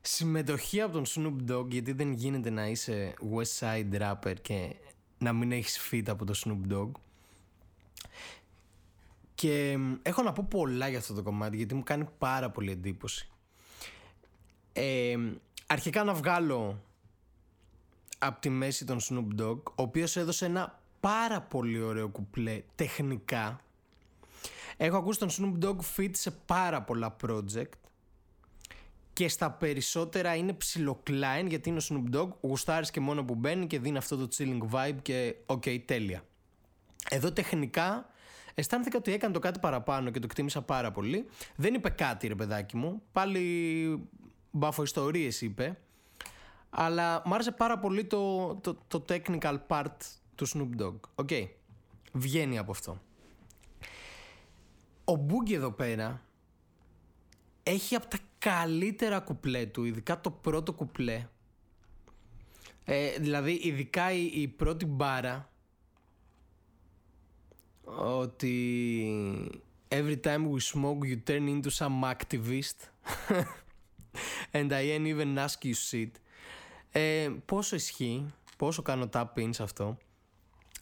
Συμμετοχή 0.00 0.80
από 0.80 0.92
τον 0.92 1.04
Snoop 1.06 1.50
Dogg 1.52 1.66
γιατί 1.70 1.92
δεν 1.92 2.12
γίνεται 2.12 2.50
να 2.50 2.66
είσαι 2.66 3.14
West 3.34 3.58
Side 3.58 4.00
rapper 4.00 4.34
και 4.42 4.74
να 5.18 5.32
μην 5.32 5.52
έχεις 5.52 5.88
feat 5.90 6.02
από 6.06 6.24
τον 6.24 6.34
Snoop 6.34 6.72
Dogg 6.72 6.90
και 9.34 9.78
έχω 10.02 10.22
να 10.22 10.32
πω 10.32 10.46
πολλά 10.50 10.88
για 10.88 10.98
αυτό 10.98 11.14
το 11.14 11.22
κομμάτι 11.22 11.56
γιατί 11.56 11.74
μου 11.74 11.82
κάνει 11.82 12.08
πάρα 12.18 12.50
πολύ 12.50 12.70
εντύπωση 12.70 13.28
ε, 14.78 15.16
αρχικά 15.66 16.04
να 16.04 16.14
βγάλω 16.14 16.82
από 18.18 18.40
τη 18.40 18.48
μέση 18.48 18.84
τον 18.84 18.98
Snoop 19.00 19.40
Dogg 19.40 19.62
ο 19.62 19.82
οποίος 19.82 20.16
έδωσε 20.16 20.44
ένα 20.44 20.80
πάρα 21.00 21.40
πολύ 21.40 21.80
ωραίο 21.80 22.08
κουπλέ 22.08 22.62
τεχνικά 22.74 23.60
έχω 24.76 24.96
ακούσει 24.96 25.18
τον 25.18 25.28
Snoop 25.30 25.64
Dogg 25.64 25.78
feat 25.96 26.10
σε 26.12 26.30
πάρα 26.30 26.82
πολλά 26.82 27.16
project 27.26 27.72
και 29.18 29.28
στα 29.28 29.50
περισσότερα 29.50 30.34
είναι 30.34 30.52
ψιλοκλάιν 30.52 31.46
γιατί 31.46 31.68
είναι 31.68 31.78
ο 31.78 31.82
Snoop 31.88 32.16
Dogg, 32.16 32.28
γουστάρεις 32.40 32.90
και 32.90 33.00
μόνο 33.00 33.24
που 33.24 33.34
μπαίνει 33.34 33.66
και 33.66 33.78
δίνει 33.78 33.96
αυτό 33.96 34.16
το 34.16 34.28
chilling 34.36 34.70
vibe 34.70 34.96
και 35.02 35.34
οκ, 35.46 35.62
okay, 35.66 35.78
τέλεια. 35.84 36.22
Εδώ 37.10 37.32
τεχνικά 37.32 38.06
αισθάνθηκα 38.54 38.98
ότι 38.98 39.12
έκανε 39.12 39.32
το 39.32 39.38
κάτι 39.38 39.58
παραπάνω 39.58 40.10
και 40.10 40.18
το 40.18 40.26
εκτίμησα 40.30 40.62
πάρα 40.62 40.90
πολύ. 40.90 41.28
Δεν 41.56 41.74
είπε 41.74 41.88
κάτι 41.88 42.26
ρε 42.26 42.34
παιδάκι 42.34 42.76
μου, 42.76 43.02
πάλι 43.12 44.08
μπαφο 44.50 44.82
ιστορίες 44.82 45.40
είπε, 45.40 45.78
αλλά 46.70 47.22
μου 47.24 47.34
άρεσε 47.34 47.52
πάρα 47.52 47.78
πολύ 47.78 48.04
το, 48.04 48.54
το, 48.54 48.78
το 48.88 49.04
technical 49.08 49.58
part 49.68 49.96
του 50.34 50.48
Snoop 50.48 50.82
Dogg. 50.82 50.94
Οκ, 51.14 51.28
okay. 51.30 51.46
βγαίνει 52.12 52.58
από 52.58 52.70
αυτό. 52.70 53.00
ο 55.04 55.16
Boogie 55.16 55.54
εδώ 55.54 55.70
πέρα 55.70 56.22
έχει 57.62 57.94
από 57.94 58.06
τα 58.06 58.18
καλύτερα 58.38 59.20
κουπλέ 59.20 59.66
του, 59.66 59.84
ειδικά 59.84 60.20
το 60.20 60.30
πρώτο 60.30 60.72
κουπλέ. 60.72 61.26
Ε, 62.84 63.18
δηλαδή, 63.18 63.52
ειδικά 63.52 64.12
η, 64.12 64.24
η 64.24 64.48
πρώτη 64.48 64.86
μπάρα 64.86 65.50
ότι 67.84 68.54
every 69.88 70.20
time 70.20 70.50
we 70.50 70.58
smoke 70.72 71.02
you 71.02 71.18
turn 71.26 71.48
into 71.48 71.70
some 71.70 72.02
activist 72.04 72.78
and 74.52 74.70
I 74.72 74.90
ain't 74.90 75.06
even 75.06 75.38
ask 75.38 75.64
you 75.64 75.74
shit. 75.90 76.10
Ε, 76.90 77.28
πόσο 77.44 77.76
ισχύει, 77.76 78.26
πόσο 78.56 78.82
κάνω 78.82 79.08
tap 79.12 79.26
in 79.36 79.48
σε 79.50 79.62
αυτό. 79.62 79.96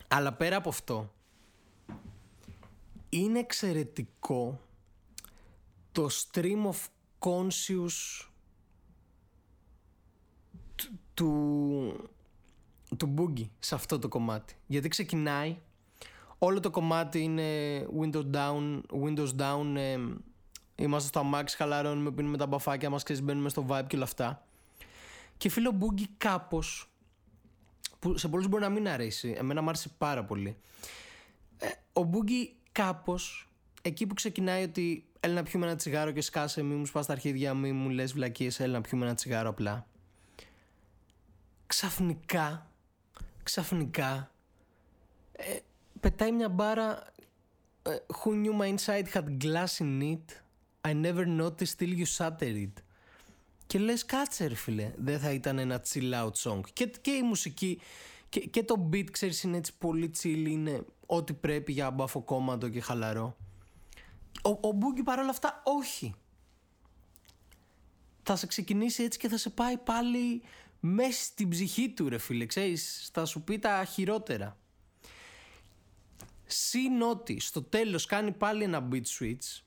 Αλλά 0.09 0.33
πέρα 0.33 0.57
από 0.57 0.69
αυτό, 0.69 1.13
είναι 3.09 3.39
εξαιρετικό 3.39 4.61
το 5.93 6.09
stream 6.11 6.71
of 6.71 6.87
conscious 7.19 8.27
του, 11.15 12.11
του 12.97 13.15
Boogie 13.19 13.49
σε 13.59 13.75
αυτό 13.75 13.99
το 13.99 14.09
κομμάτι. 14.09 14.55
Γιατί 14.67 14.89
ξεκινάει, 14.89 15.59
όλο 16.39 16.61
το 16.61 16.71
κομμάτι 16.71 17.23
είναι 17.23 17.81
Windows 18.01 18.31
down, 18.33 18.81
Windows 19.05 19.37
down 19.39 19.75
ε, 19.77 19.99
είμαστε 20.77 21.09
στο 21.09 21.19
αμάξι, 21.19 21.57
χαλαρώνουμε, 21.57 22.11
πίνουμε 22.11 22.37
τα 22.37 22.47
μπαφάκια 22.47 22.91
μας, 22.91 23.03
ξέρεις, 23.03 23.23
μπαίνουμε 23.23 23.49
στο 23.49 23.67
vibe 23.69 23.85
και 23.87 23.97
όλα 23.97 24.05
αυτά. 24.05 24.47
Και 25.37 25.49
φίλο 25.49 25.79
Boogie 25.81 26.09
κάπως, 26.19 26.91
που 27.99 28.19
σε 28.19 28.29
πολλούς 28.29 28.49
μπορεί 28.49 28.63
να 28.63 28.69
μην 28.69 28.89
αρέσει, 28.89 29.35
εμένα 29.39 29.63
μου 29.63 29.69
άρεσε 29.69 29.89
πάρα 29.99 30.25
πολύ. 30.25 30.57
Ε, 31.59 31.69
ο 32.01 32.11
Boogie 32.13 32.49
κάπως, 32.73 33.49
εκεί 33.83 34.07
που 34.07 34.15
ξεκινάει 34.15 34.63
ότι 34.63 35.09
έλα 35.21 35.35
να 35.35 35.43
πιούμε 35.43 35.67
ένα 35.67 35.77
τσιγάρο 35.77 36.11
και 36.11 36.21
σκάσε, 36.21 36.63
μη 36.63 36.75
μου 36.75 36.87
σπάς 36.87 37.07
τα 37.07 37.13
αρχίδια, 37.13 37.55
μη 37.55 37.73
μου 37.73 37.89
λες 37.89 38.13
βλακίες, 38.13 38.61
έλα 38.61 38.73
να 38.73 38.81
πιούμε 38.81 39.05
ένα 39.05 39.15
τσιγάρο 39.15 39.49
απλά. 39.49 39.87
Ξαφνικά, 41.67 42.71
ξαφνικά, 43.43 44.31
ε, 45.33 45.59
πετάει 46.01 46.33
μια 46.33 46.49
μπάρα 46.49 47.13
ε, 47.83 47.97
Who 48.07 48.31
knew 48.31 48.61
my 48.61 48.77
inside 48.77 49.07
had 49.15 49.45
glass 49.45 49.81
in 49.81 50.03
it 50.03 50.46
I 50.89 50.93
never 50.93 51.27
noticed 51.27 51.79
till 51.79 51.95
you 52.01 52.07
shattered 52.17 52.57
it. 52.57 52.83
Και 53.67 53.79
λες 53.79 54.05
κάτσε 54.05 54.47
ρε 54.47 54.55
φίλε 54.55 54.93
Δεν 54.97 55.19
θα 55.21 55.31
ήταν 55.31 55.59
ένα 55.59 55.83
chill 55.89 56.13
out 56.13 56.33
song. 56.33 56.61
Και, 56.73 56.87
και 56.87 57.11
η 57.11 57.23
μουσική 57.23 57.81
και, 58.29 58.41
και 58.41 58.63
το 58.63 58.89
beat 58.93 59.11
ξέρεις 59.11 59.43
είναι 59.43 59.57
έτσι 59.57 59.77
πολύ 59.79 60.11
chill 60.23 60.45
Είναι 60.47 60.85
ό,τι 61.07 61.33
πρέπει 61.33 61.73
για 61.73 61.91
μπαφοκόμματο 61.91 62.69
και 62.69 62.81
χαλαρό. 62.81 63.37
Ο, 64.43 64.51
ο 64.51 64.79
Boogie 64.79 65.05
παρόλα 65.05 65.31
αυτά 65.31 65.63
όχι. 65.65 66.15
Θα 68.23 68.37
σε 68.37 68.47
ξεκινήσει 68.47 69.03
έτσι 69.03 69.19
και 69.19 69.29
θα 69.29 69.37
σε 69.37 69.51
πάει 69.51 69.79
πάλι 69.79 70.43
Μέσα 70.81 71.25
στην 71.25 71.49
ψυχή 71.49 71.91
του 71.91 72.09
ρε 72.09 72.19
φίλε 72.19 72.47
Ξέρεις 72.47 73.11
θα 73.13 73.25
σου 73.25 73.43
πει 73.43 73.59
τα 73.59 73.85
χειρότερα. 73.85 74.59
Συν 76.47 77.03
ότι 77.03 77.41
στο 77.41 77.63
τέλος 77.63 78.07
κάνει 78.07 78.33
πάλι 78.33 78.63
ένα 78.63 78.89
beat 78.93 79.03
switch 79.19 79.66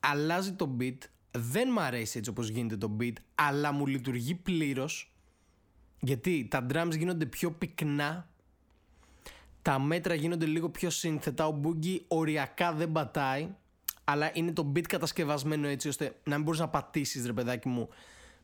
Αλλάζει 0.00 0.52
το 0.52 0.76
beat. 0.80 0.98
Δεν 1.38 1.70
μ' 1.70 1.78
αρέσει 1.78 2.18
έτσι 2.18 2.30
όπως 2.30 2.48
γίνεται 2.48 2.76
το 2.76 2.96
beat 3.00 3.12
Αλλά 3.34 3.72
μου 3.72 3.86
λειτουργεί 3.86 4.34
πλήρως 4.34 5.12
Γιατί 6.00 6.46
τα 6.50 6.66
drums 6.70 6.96
γίνονται 6.96 7.26
πιο 7.26 7.50
πυκνά 7.50 8.28
Τα 9.62 9.78
μέτρα 9.78 10.14
γίνονται 10.14 10.46
λίγο 10.46 10.68
πιο 10.68 10.90
σύνθετα 10.90 11.46
Ο 11.46 11.60
boogie 11.64 12.00
οριακά 12.08 12.72
δεν 12.72 12.92
πατάει 12.92 13.48
Αλλά 14.04 14.30
είναι 14.34 14.52
το 14.52 14.72
beat 14.74 14.86
κατασκευασμένο 14.86 15.68
έτσι 15.68 15.88
ώστε 15.88 16.16
να 16.24 16.34
μην 16.34 16.44
μπορείς 16.44 16.60
να 16.60 16.68
πατήσεις 16.68 17.26
ρε 17.26 17.32
παιδάκι 17.32 17.68
μου 17.68 17.88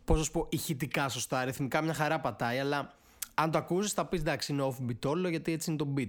Πώς 0.05 0.19
να 0.19 0.25
σου 0.25 0.31
πω 0.31 0.47
ηχητικά 0.51 1.09
σωστά. 1.09 1.39
Αριθμικά 1.39 1.83
μια 1.83 1.95
χαρά 1.95 2.21
πατάει 2.21 2.59
Αλλά 2.59 2.95
αν 3.35 3.51
το 3.51 3.59
ακούσεις 3.59 3.93
θα 3.93 4.07
πεις 4.07 4.21
εντάξει 4.21 4.53
είναι 4.53 4.75
offbeat 4.75 5.05
όλο 5.11 5.29
γιατί 5.29 5.53
έτσι 5.53 5.71
είναι 5.71 5.79
το 5.79 5.89
beat 5.97 6.09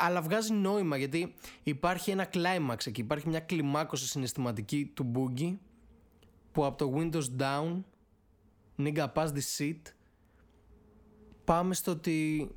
αλλά 0.00 0.22
βγάζει 0.22 0.52
νόημα 0.52 0.96
γιατί 0.96 1.34
υπάρχει 1.62 2.10
ένα 2.10 2.28
climax 2.32 2.86
εκεί, 2.86 3.00
υπάρχει 3.00 3.28
μια 3.28 3.40
κλιμάκωση 3.40 4.06
συναισθηματική 4.06 4.90
του 4.94 5.12
Boogie 5.14 5.56
που 6.52 6.64
από 6.64 6.76
το 6.78 6.92
Windows 6.96 7.40
Down, 7.40 7.82
nigga 8.78 9.06
pass 9.14 9.26
the 9.26 9.40
shit, 9.56 9.80
πάμε 11.44 11.74
στο 11.74 11.90
ότι 11.90 12.48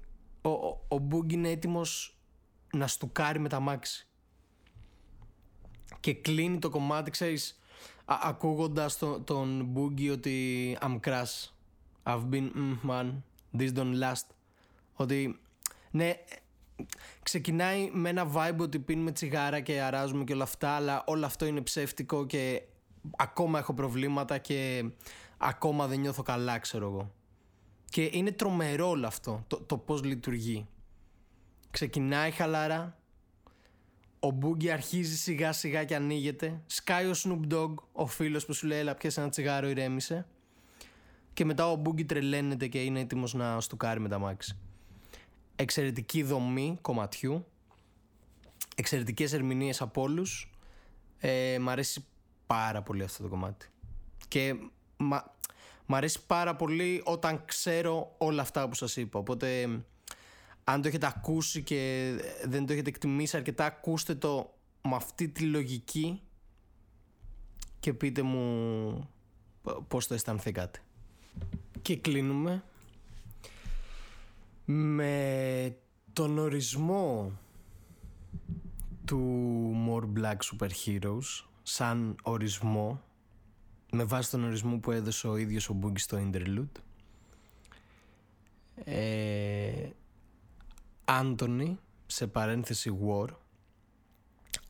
ο, 0.42 0.50
ο, 0.50 0.86
ο 0.88 1.08
Boogie 1.12 1.32
είναι 1.32 1.50
έτοιμος 1.50 2.18
να 2.74 2.88
στουκάρει 2.88 3.40
με 3.40 3.50
τα 3.50 3.60
μάξι. 3.60 4.08
Και 6.00 6.14
κλείνει 6.14 6.60
το 6.60 6.70
κομμάτι, 6.70 7.12
ξέρεις, 7.12 7.60
α, 8.06 8.16
ακούγοντας 8.24 8.98
το, 8.98 9.20
τον 9.20 9.74
Boogie 9.76 10.12
ότι 10.12 10.78
I'm 10.82 11.00
crash, 11.00 11.50
I've 12.04 12.30
been, 12.30 12.52
mm, 12.56 12.90
man, 12.90 13.12
this 13.58 13.74
don't 13.74 14.02
last. 14.02 14.26
Ότι, 14.94 15.40
ναι, 15.92 16.14
ξεκινάει 17.24 17.90
με 17.94 18.10
ένα 18.10 18.32
vibe 18.36 18.58
ότι 18.60 18.80
πίνουμε 18.80 19.12
τσιγάρα 19.12 19.60
και 19.60 19.82
αράζουμε 19.82 20.24
και 20.24 20.34
όλα 20.34 20.44
αυτά 20.44 20.70
αλλά 20.70 21.04
όλο 21.08 21.26
αυτό 21.26 21.46
είναι 21.46 21.62
ψεύτικο 21.62 22.26
και 22.26 22.62
ακόμα 23.18 23.60
έχω 23.60 23.74
προβλήματα 23.74 24.38
και 24.38 24.90
ακόμα 25.38 25.88
δεν 25.88 26.00
νιώθω 26.00 26.22
καλά 26.22 26.60
ξέρω 26.60 26.86
εγώ. 26.86 27.12
Και 27.90 28.10
είναι 28.12 28.32
τρομερό 28.32 28.90
όλο 28.90 29.08
αυτό 29.08 29.44
το, 29.48 29.62
το 29.62 29.78
πως 29.78 30.04
λειτουργεί. 30.04 30.68
Ξεκινάει 31.72 32.32
χαλάρα 32.32 32.98
ο 34.20 34.30
Μπούγκι 34.30 34.72
αρχίζει 34.72 35.18
σιγά 35.18 35.52
σιγά 35.52 35.84
και 35.84 35.96
ανοίγεται 35.96 36.62
σκάει 36.66 37.06
ο 37.06 37.14
Snoop 37.16 37.54
Dogg 37.54 37.74
ο 37.92 38.06
φίλος 38.06 38.46
που 38.46 38.54
σου 38.54 38.68
λέει 38.68 38.80
έλα 38.80 38.96
πιέσε 38.96 39.20
ένα 39.20 39.30
τσιγάρο 39.30 39.70
ηρέμησε. 39.70 40.26
Και 41.34 41.46
μετά 41.46 41.72
ο 41.72 41.76
Μπούγκι 41.76 42.06
τρελαίνεται 42.06 42.68
και 42.68 42.84
είναι 42.84 43.00
έτοιμος 43.00 43.34
να 43.34 43.62
στουκάρει 43.62 44.00
με 44.00 44.10
τα 44.10 44.20
μάξι 44.20 44.58
εξαιρετική 45.60 46.24
δομή 46.24 46.78
κομματιού, 46.82 47.46
εξαιρετικές 48.76 49.34
ερμηνείες 49.34 49.82
από 49.82 50.02
όλους. 50.02 50.52
Ε, 51.18 51.58
μ' 51.60 51.70
αρέσει 51.70 52.06
πάρα 52.48 52.82
πολύ 52.82 53.04
αυτό 53.04 53.24
το 53.24 53.30
κομμάτι. 53.30 53.68
Και 54.28 54.56
μα, 54.98 55.34
μ' 55.86 55.96
αρέσει 55.96 56.26
πάρα 56.26 56.56
πολύ 56.56 57.02
όταν 57.06 57.46
ξέρω 57.46 58.16
όλα 58.18 58.42
αυτά 58.42 58.68
που 58.68 58.76
σας 58.76 58.96
είπα. 58.96 59.20
Οπότε 59.20 59.68
αν 60.64 60.82
το 60.82 60.88
έχετε 60.88 61.06
ακούσει 61.06 61.64
και 61.64 62.12
δεν 62.44 62.66
το 62.66 62.74
έχετε 62.74 62.90
εκτιμήσει 62.90 63.38
αρκετά, 63.38 63.66
ακούστε 63.66 64.16
το 64.16 64.58
με 64.82 64.96
αυτή 64.96 65.28
τη 65.30 65.44
λογική 65.44 66.22
και 67.80 67.94
πείτε 67.94 68.22
μου 68.22 69.10
πώς 69.88 70.08
το 70.08 70.14
αισθανθήκατε. 70.14 70.80
Και 71.82 71.98
κλείνουμε 71.98 72.64
με 74.70 75.78
τον 76.14 76.38
ορισμό 76.38 77.32
του 79.06 79.20
More 79.88 80.20
Black 80.20 80.36
Super 80.36 80.70
Heroes 80.86 81.46
σαν 81.64 82.16
ορισμό 82.24 83.02
με 83.92 84.04
βάση 84.04 84.32
τον 84.32 84.44
ορισμό 84.44 84.78
που 84.78 84.92
έδωσε 84.92 85.28
ο 85.28 85.38
ίδιος 85.38 85.70
ο 85.70 85.80
Boogie 85.84 86.00
στο 86.00 86.18
Interlude 86.18 86.82
ε, 88.84 89.90
Άντωνη 91.06 91.80
σε 92.06 92.28
παρένθεση 92.28 92.98
War 93.08 93.28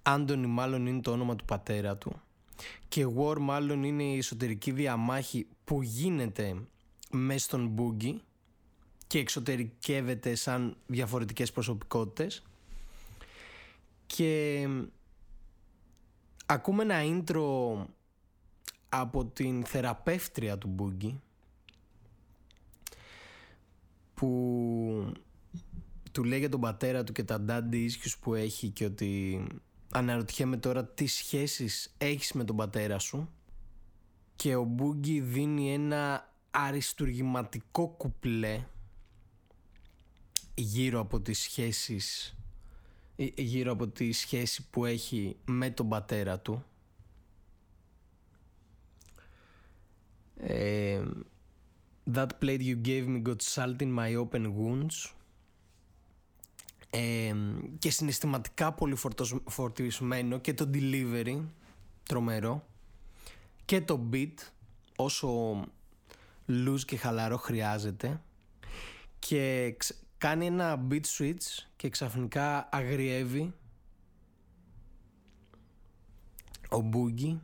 Άντωνη 0.01 0.47
μάλλον 0.47 0.85
είναι 0.85 1.01
το 1.01 1.11
όνομα 1.11 1.35
του 1.35 1.45
πατέρα 1.45 1.97
του 1.97 2.21
και 2.87 3.05
War 3.17 3.37
μάλλον 3.39 3.83
είναι 3.83 4.03
η 4.03 4.17
εσωτερική 4.17 4.71
διαμάχη 4.71 5.47
που 5.63 5.81
γίνεται 5.81 6.61
μέσα 7.11 7.39
στον 7.39 7.75
Boogie 7.77 8.15
και 9.07 9.19
εξωτερικεύεται 9.19 10.35
σαν 10.35 10.77
διαφορετικές 10.85 11.51
προσωπικότητες. 11.51 12.41
Και 14.05 14.67
ακούμε 16.45 16.83
ένα 16.83 16.99
intro 17.03 17.85
από 18.89 19.25
την 19.25 19.65
θεραπεύτρια 19.65 20.57
του 20.57 20.67
Μπούγκη 20.67 21.21
που 24.13 25.13
του 26.11 26.23
λέει 26.23 26.39
για 26.39 26.49
τον 26.49 26.59
πατέρα 26.59 27.03
του 27.03 27.11
και 27.11 27.23
τα 27.23 27.45
daddy 27.47 27.73
issues 27.73 28.13
που 28.19 28.33
έχει 28.33 28.69
και 28.69 28.85
ότι 28.85 29.43
αναρωτιέμαι 29.91 30.57
τώρα 30.57 30.85
τι 30.85 31.05
σχέσεις 31.05 31.95
έχεις 31.97 32.33
με 32.33 32.43
τον 32.43 32.55
πατέρα 32.55 32.99
σου. 32.99 33.29
Και 34.35 34.55
ο 34.55 34.63
Μπούγκη 34.63 35.19
δίνει 35.19 35.73
ένα 35.73 36.33
αριστουργηματικό 36.51 37.87
κουπλέ 37.87 38.65
γύρω 40.57 40.99
από 40.99 41.21
τις 41.21 41.39
σχέσεις 41.39 42.35
ε, 43.15 43.25
γύρω 43.35 43.71
από 43.71 43.87
τη 43.87 44.11
σχέση 44.11 44.69
που 44.69 44.85
έχει 44.85 45.35
με 45.45 45.69
τον 45.69 45.89
πατέρα 45.89 46.39
του. 46.39 46.65
Ε, 50.35 51.03
That 52.13 52.27
plate 52.41 52.61
you 52.61 52.77
gave 52.85 53.07
me 53.07 53.21
got 53.21 53.41
salt 53.41 53.81
in 53.81 53.91
my 53.91 54.15
open 54.15 54.45
wounds. 54.57 55.11
Και 57.79 57.91
συναισθηματικά 57.91 58.73
πολύ 58.73 58.97
φορτισμένο 59.45 60.37
και 60.37 60.53
το 60.53 60.69
delivery 60.73 61.43
τρομερό. 62.03 62.65
Και 63.65 63.81
το 63.81 64.09
beat 64.11 64.33
όσο 64.95 65.59
loose 66.47 66.81
και 66.85 66.97
χαλαρό 66.97 67.37
χρειάζεται. 67.37 68.21
Και 69.19 69.75
κάνει 70.17 70.45
ένα 70.45 70.87
beat 70.89 71.03
switch 71.17 71.65
και 71.75 71.89
ξαφνικά 71.89 72.69
αγριεύει 72.71 73.53
ο 76.69 76.89
Boogie 76.93 77.37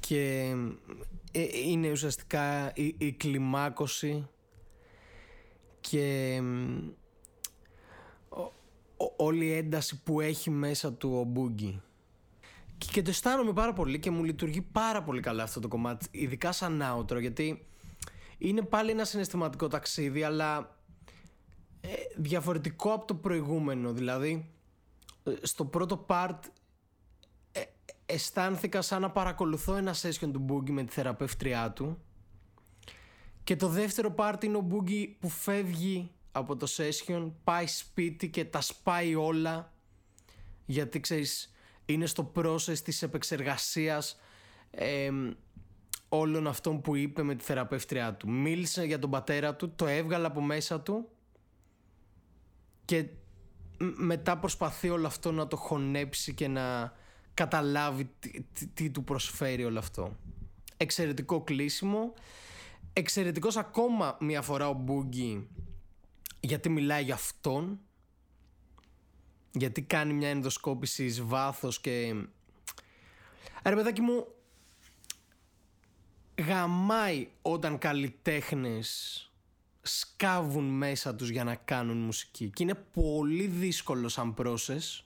και 0.00 0.54
ε, 1.32 1.46
είναι 1.64 1.90
ουσιαστικά 1.90 2.72
η, 2.74 2.94
η 2.98 3.12
κλιμάκωση 3.12 4.28
και 5.80 6.40
όλη 9.16 9.44
η 9.44 9.52
ένταση 9.52 10.02
που 10.02 10.20
έχει 10.20 10.50
μέσα 10.50 10.92
του 10.92 11.10
ο 11.10 11.32
Boogie. 11.36 11.74
Και 12.92 13.02
το 13.02 13.10
αισθάνομαι 13.10 13.52
πάρα 13.52 13.72
πολύ 13.72 13.98
και 13.98 14.10
μου 14.10 14.24
λειτουργεί 14.24 14.60
πάρα 14.60 15.02
πολύ 15.02 15.20
καλά 15.20 15.42
αυτό 15.42 15.60
το 15.60 15.68
κομμάτι 15.68 16.06
ειδικά 16.10 16.52
σαν 16.52 16.82
outro 16.96 17.20
γιατί 17.20 17.66
είναι 18.38 18.62
πάλι 18.62 18.90
ένα 18.90 19.04
συναισθηματικό 19.04 19.68
ταξίδι 19.68 20.22
αλλά 20.22 20.58
ε, 20.58 20.77
διαφορετικό 22.16 22.92
από 22.92 23.06
το 23.06 23.14
προηγούμενο 23.14 23.92
δηλαδή 23.92 24.50
ε, 25.24 25.32
στο 25.42 25.64
πρώτο 25.64 26.06
part 26.08 26.38
ε, 27.52 27.62
αισθάνθηκα 28.06 28.82
σαν 28.82 29.00
να 29.00 29.10
παρακολουθώ 29.10 29.76
ένα 29.76 29.94
session 29.94 30.30
του 30.32 30.46
Boogie 30.48 30.70
με 30.70 30.84
τη 30.84 30.92
θεραπεύτριά 30.92 31.72
του. 31.72 31.98
Και 33.44 33.56
το 33.56 33.68
δεύτερο 33.68 34.14
part 34.18 34.44
είναι 34.44 34.56
ο 34.56 34.66
Boogie 34.70 35.08
που 35.18 35.28
φεύγει 35.28 36.10
από 36.32 36.56
το 36.56 36.66
session 36.76 37.30
πάει 37.44 37.66
σπίτι 37.66 38.30
και 38.30 38.44
τα 38.44 38.60
σπάει 38.60 39.14
όλα. 39.14 39.72
Γιατί 40.66 41.00
ξέρεις 41.00 41.54
είναι 41.84 42.06
στο 42.06 42.32
process 42.34 42.78
της 42.78 43.02
επεξεργασίας 43.02 44.20
ε, 44.70 45.10
όλων 46.08 46.46
αυτών 46.46 46.80
που 46.80 46.96
είπε 46.96 47.22
με 47.22 47.34
τη 47.34 47.44
θεραπεύτριά 47.44 48.14
του. 48.14 48.30
Μίλησε 48.30 48.84
για 48.84 48.98
τον 48.98 49.10
πατέρα 49.10 49.54
του, 49.54 49.74
το 49.74 49.86
έβγαλε 49.86 50.26
από 50.26 50.40
μέσα 50.40 50.80
του 50.80 51.08
και 52.88 53.06
μετά 53.96 54.38
προσπαθεί 54.38 54.88
όλο 54.88 55.06
αυτό 55.06 55.32
να 55.32 55.46
το 55.46 55.56
χωνέψει 55.56 56.34
και 56.34 56.48
να 56.48 56.92
καταλάβει 57.34 58.10
τι, 58.74 58.90
του 58.90 59.04
προσφέρει 59.04 59.64
όλο 59.64 59.78
αυτό. 59.78 60.16
Εξαιρετικό 60.76 61.40
κλείσιμο. 61.40 62.14
Εξαιρετικός 62.92 63.56
ακόμα 63.56 64.16
μια 64.20 64.42
φορά 64.42 64.68
ο 64.68 64.72
Μπούγκι 64.72 65.48
γιατί 66.40 66.68
μιλάει 66.68 67.02
για 67.04 67.14
αυτόν 67.14 67.80
γιατί 69.52 69.82
κάνει 69.82 70.12
μια 70.12 70.28
ενδοσκόπηση 70.28 71.04
εις 71.04 71.22
βάθος 71.22 71.80
και... 71.80 72.14
Ρε 73.64 73.74
παιδάκι 73.74 74.00
μου, 74.00 74.26
γαμάει 76.46 77.28
όταν 77.42 77.78
καλλιτέχνες 77.78 79.22
σκάβουν 79.88 80.64
μέσα 80.64 81.14
τους 81.14 81.28
για 81.28 81.44
να 81.44 81.54
κάνουν 81.54 81.96
μουσική 81.96 82.50
και 82.54 82.62
είναι 82.62 82.74
πολύ 82.74 83.46
δύσκολο 83.46 84.08
σαν 84.08 84.34
process 84.38 85.02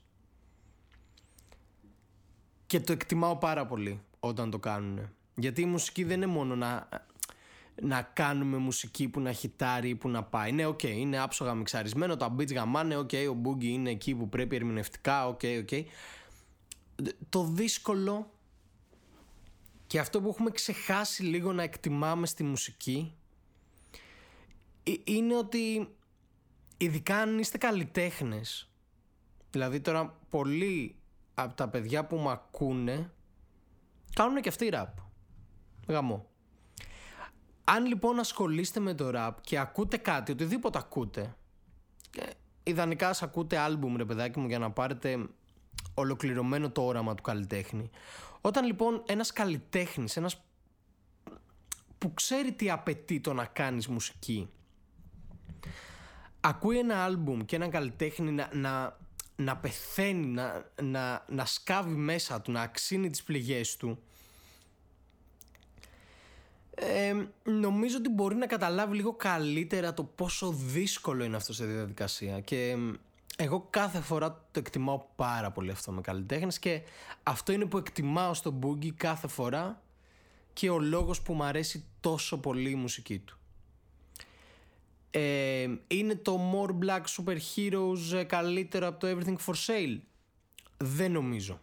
και 2.66 2.80
το 2.80 2.92
εκτιμάω 2.92 3.36
πάρα 3.36 3.66
πολύ 3.66 4.00
όταν 4.20 4.50
το 4.50 4.58
κάνουν 4.58 5.08
γιατί 5.34 5.60
η 5.60 5.66
μουσική 5.66 6.04
δεν 6.04 6.16
είναι 6.16 6.26
μόνο 6.26 6.56
να 6.56 6.88
να 7.82 8.02
κάνουμε 8.02 8.56
μουσική 8.56 9.08
που 9.08 9.20
να 9.20 9.32
χιτάρει 9.32 9.88
ή 9.88 9.94
που 9.94 10.08
να 10.08 10.22
πάει. 10.22 10.52
Ναι, 10.52 10.66
οκ, 10.66 10.78
okay, 10.82 10.94
είναι 10.96 11.18
άψογα 11.18 11.54
μιξαρισμένο, 11.54 12.16
τα 12.16 12.34
beats 12.38 12.54
γαμάνε, 12.54 12.96
οκ, 12.96 13.10
okay, 13.12 13.26
ο 13.30 13.40
Boogie 13.44 13.64
είναι 13.64 13.90
εκεί 13.90 14.14
που 14.14 14.28
πρέπει 14.28 14.56
ερμηνευτικά, 14.56 15.26
οκ, 15.28 15.40
okay, 15.42 15.58
οκ. 15.60 15.68
Okay. 15.70 15.84
Το 17.28 17.44
δύσκολο 17.44 18.30
και 19.86 19.98
αυτό 19.98 20.20
που 20.20 20.28
έχουμε 20.28 20.50
ξεχάσει 20.50 21.22
λίγο 21.22 21.52
να 21.52 21.62
εκτιμάμε 21.62 22.26
στη 22.26 22.42
μουσική 22.44 23.14
ε, 23.14 23.21
είναι 25.04 25.36
ότι 25.36 25.94
ειδικά 26.76 27.16
αν 27.16 27.38
είστε 27.38 27.58
καλλιτέχνες 27.58 28.70
δηλαδή 29.50 29.80
τώρα 29.80 30.18
πολλοί 30.30 30.96
από 31.34 31.54
τα 31.54 31.68
παιδιά 31.68 32.06
που 32.06 32.16
μου 32.16 32.30
ακούνε 32.30 33.12
κάνουν 34.14 34.42
και 34.42 34.48
αυτοί 34.48 34.68
ραπ 34.68 34.96
γαμό 35.88 36.32
αν 37.64 37.86
λοιπόν 37.86 38.18
ασχολείστε 38.18 38.80
με 38.80 38.94
το 38.94 39.10
rap 39.14 39.32
και 39.40 39.58
ακούτε 39.58 39.96
κάτι, 39.96 40.32
οτιδήποτε 40.32 40.78
ακούτε, 40.78 41.36
ιδανικά 42.62 43.08
ας 43.08 43.22
ακούτε 43.22 43.58
άλμπουμ 43.58 43.96
ρε 43.96 44.04
παιδάκι 44.04 44.38
μου 44.38 44.46
για 44.46 44.58
να 44.58 44.70
πάρετε 44.70 45.26
ολοκληρωμένο 45.94 46.70
το 46.70 46.82
όραμα 46.82 47.14
του 47.14 47.22
καλλιτέχνη. 47.22 47.90
Όταν 48.40 48.64
λοιπόν 48.64 49.02
ένας 49.06 49.32
καλλιτέχνης, 49.32 50.16
ένας 50.16 50.44
που 51.98 52.14
ξέρει 52.14 52.52
τι 52.52 52.70
απαιτεί 52.70 53.20
το 53.20 53.32
να 53.32 53.44
κάνεις 53.44 53.88
μουσική, 53.88 54.50
ακούει 56.40 56.78
ένα 56.78 57.04
άλμπουμ 57.04 57.40
και 57.40 57.56
έναν 57.56 57.70
καλλιτέχνη 57.70 58.30
να, 58.30 58.48
να, 58.52 58.98
να 59.36 59.56
πεθαίνει, 59.56 60.26
να, 60.26 60.70
να, 60.82 61.24
να 61.28 61.44
σκάβει 61.44 61.94
μέσα 61.94 62.40
του, 62.40 62.52
να 62.52 62.62
αξίνει 62.62 63.10
τις 63.10 63.22
πληγές 63.22 63.76
του, 63.76 63.98
νομίζω 67.44 67.96
ότι 67.96 68.08
μπορεί 68.08 68.34
να 68.34 68.46
καταλάβει 68.46 68.96
λίγο 68.96 69.12
καλύτερα 69.12 69.94
το 69.94 70.04
πόσο 70.04 70.52
δύσκολο 70.52 71.24
είναι 71.24 71.36
αυτό 71.36 71.52
σε 71.52 71.64
διαδικασία 71.64 72.40
και 72.40 72.76
εγώ 73.36 73.66
κάθε 73.70 74.00
φορά 74.00 74.30
το 74.50 74.58
εκτιμάω 74.58 75.04
πάρα 75.16 75.50
πολύ 75.50 75.70
αυτό 75.70 75.92
με 75.92 76.00
καλλιτέχνες 76.00 76.58
και 76.58 76.82
αυτό 77.22 77.52
είναι 77.52 77.64
που 77.64 77.78
εκτιμάω 77.78 78.34
στο 78.34 78.58
Boogie 78.62 78.90
κάθε 78.96 79.28
φορά 79.28 79.82
και 80.52 80.70
ο 80.70 80.78
λόγος 80.78 81.22
που 81.22 81.34
μου 81.34 81.42
αρέσει 81.42 81.84
τόσο 82.00 82.38
πολύ 82.38 82.70
η 82.70 82.74
μουσική 82.74 83.18
του. 83.18 83.36
Είναι 85.86 86.14
το 86.14 86.40
More 86.52 86.84
Black 86.84 87.02
Super 87.02 87.36
Heroes 87.54 88.14
ε, 88.14 88.24
καλύτερο 88.24 88.86
από 88.86 88.98
το 88.98 89.06
Everything 89.06 89.36
for 89.46 89.54
Sale? 89.66 89.98
Δεν 90.76 91.12
νομίζω 91.12 91.60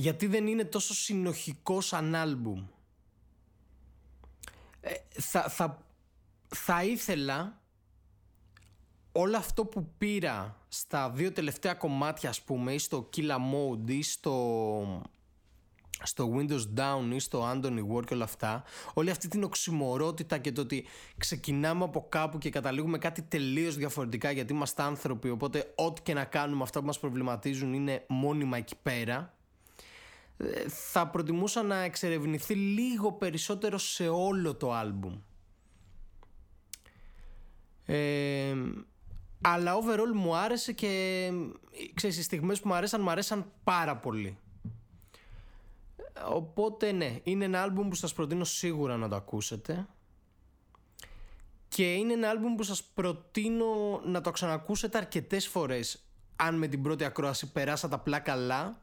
γιατί 0.00 0.26
δεν 0.26 0.46
είναι 0.46 0.64
τόσο 0.64 0.94
συνοχικός 0.94 1.86
σαν 1.86 2.14
άλμπουμ. 2.14 2.66
Ε, 4.80 4.94
θα, 5.10 5.48
θα, 5.48 5.86
θα 6.48 6.84
ήθελα 6.84 7.60
όλο 9.12 9.36
αυτό 9.36 9.64
που 9.64 9.92
πήρα 9.98 10.64
στα 10.68 11.10
δύο 11.10 11.32
τελευταία 11.32 11.74
κομμάτια 11.74 12.28
ας 12.28 12.42
πούμε 12.42 12.72
ή 12.72 12.78
στο 12.78 13.08
Killa 13.16 13.36
Mode 13.36 13.90
ή 13.90 14.02
στο, 14.02 15.02
στο 16.02 16.32
Windows 16.36 16.80
Down 16.80 17.14
ή 17.14 17.18
στο 17.18 17.50
Anthony 17.52 17.94
War 17.94 18.04
και 18.04 18.14
όλα 18.14 18.24
αυτά 18.24 18.64
όλη 18.94 19.10
αυτή 19.10 19.28
την 19.28 19.42
οξυμορότητα 19.42 20.38
και 20.38 20.52
το 20.52 20.60
ότι 20.60 20.86
ξεκινάμε 21.16 21.84
από 21.84 22.06
κάπου 22.08 22.38
και 22.38 22.50
καταλήγουμε 22.50 22.98
κάτι 22.98 23.22
τελείως 23.22 23.76
διαφορετικά 23.76 24.30
γιατί 24.30 24.52
είμαστε 24.52 24.82
άνθρωποι 24.82 25.30
οπότε 25.30 25.72
ό,τι 25.74 26.02
και 26.02 26.14
να 26.14 26.24
κάνουμε 26.24 26.62
αυτά 26.62 26.80
που 26.80 26.86
μας 26.86 26.98
προβληματίζουν 26.98 27.72
είναι 27.72 28.04
μόνιμα 28.08 28.56
εκεί 28.56 28.76
πέρα 28.82 29.34
θα 30.68 31.06
προτιμούσα 31.06 31.62
να 31.62 31.76
εξερευνηθεί 31.76 32.54
λίγο 32.54 33.12
περισσότερο 33.12 33.78
σε 33.78 34.08
όλο 34.08 34.54
το 34.54 34.72
άλμπουμ. 34.72 35.18
Ε, 37.84 38.54
αλλά 39.40 39.74
overall 39.74 40.14
μου 40.14 40.36
άρεσε 40.36 40.72
και 40.72 41.30
ξέρεις 41.94 42.18
οι 42.18 42.22
στιγμές 42.22 42.60
που 42.60 42.68
μου 42.68 42.74
αρέσαν 42.74 43.00
μου 43.02 43.10
αρέσαν 43.10 43.52
πάρα 43.64 43.96
πολύ. 43.96 44.38
Οπότε 46.28 46.92
ναι, 46.92 47.18
είναι 47.22 47.44
ένα 47.44 47.62
άλμπουμ 47.62 47.88
που 47.88 47.94
σας 47.94 48.12
προτείνω 48.12 48.44
σίγουρα 48.44 48.96
να 48.96 49.08
το 49.08 49.16
ακούσετε. 49.16 49.86
Και 51.68 51.94
είναι 51.94 52.12
ένα 52.12 52.28
άλμπουμ 52.28 52.54
που 52.54 52.62
σας 52.62 52.84
προτείνω 52.84 54.00
να 54.04 54.20
το 54.20 54.30
ξανακούσετε 54.30 54.98
αρκετές 54.98 55.48
φορές 55.48 56.04
αν 56.36 56.54
με 56.54 56.66
την 56.66 56.82
πρώτη 56.82 57.04
ακρόαση 57.04 57.52
περάσατε 57.52 57.94
απλά 57.94 58.18
καλά 58.18 58.80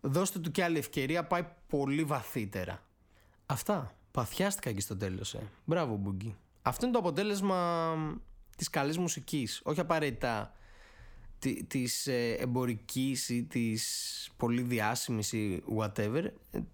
δώστε 0.00 0.38
του 0.38 0.50
και 0.50 0.64
άλλη 0.64 0.78
ευκαιρία, 0.78 1.24
πάει 1.24 1.46
πολύ 1.68 2.04
βαθύτερα. 2.04 2.82
Αυτά. 3.46 3.94
Παθιάστηκα 4.10 4.70
εκεί 4.70 4.80
στο 4.80 4.96
τέλος, 4.96 5.34
ε. 5.34 5.50
Μπράβο, 5.64 5.96
Μπουγκί. 5.96 6.36
Αυτό 6.62 6.84
είναι 6.84 6.94
το 6.94 7.00
αποτέλεσμα 7.00 7.94
της 8.56 8.70
καλής 8.70 8.98
μουσικής. 8.98 9.60
Όχι 9.64 9.80
απαραίτητα 9.80 10.52
της 11.66 12.06
ε, 12.06 12.32
εμπορικής 12.32 13.28
ή 13.28 13.44
της 13.44 14.30
πολύ 14.36 14.62
διάσημης 14.62 15.32
ή 15.32 15.62
whatever. 15.78 16.24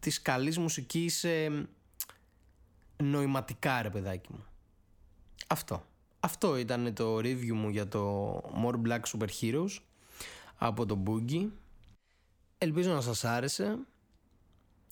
Της 0.01 0.23
καλής 0.23 0.59
μουσικής 0.59 1.25
ε, 1.25 1.69
νοηματικά, 2.97 3.83
ρε 3.83 3.91
παιδάκι 3.91 4.33
μου. 4.33 4.45
Αυτό. 5.47 5.85
Αυτό 6.21 6.57
ήταν 6.57 6.95
το 6.95 7.17
review 7.17 7.53
μου 7.53 7.69
για 7.69 7.89
το 7.89 8.33
More 8.65 8.89
Black 8.89 9.01
Super 9.01 9.29
Heroes 9.41 9.79
από 10.57 10.87
το 10.87 11.03
Boogie. 11.07 11.49
Ελπίζω 12.59 12.93
να 12.93 13.01
σας 13.01 13.25
άρεσε. 13.25 13.79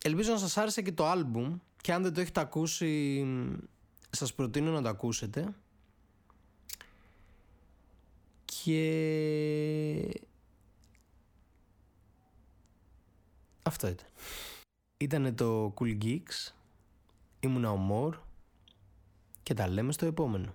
Ελπίζω 0.03 0.33
να 0.33 0.39
σας 0.39 0.57
άρεσε 0.57 0.83
και 0.83 0.93
το 0.93 1.07
άλμπουμ 1.07 1.57
και 1.81 1.93
αν 1.93 2.03
δεν 2.03 2.15
το 2.15 2.21
έχετε 2.21 2.41
ακούσει 2.41 3.25
σας 4.11 4.35
προτείνω 4.35 4.71
να 4.71 4.83
το 4.83 4.89
ακούσετε. 4.89 5.55
Και 8.69 10.21
αυτό 13.63 13.89
ήταν. 13.89 14.07
Ήτανε 14.97 15.33
το 15.33 15.75
Cool 15.79 16.03
Geeks, 16.03 16.53
ήμουνα 17.41 17.71
ο 17.71 17.77
Μόρ 17.77 18.17
και 19.43 19.55
τα 19.55 19.69
λέμε 19.69 19.93
στο 19.93 20.07
επόμενο. 20.07 20.55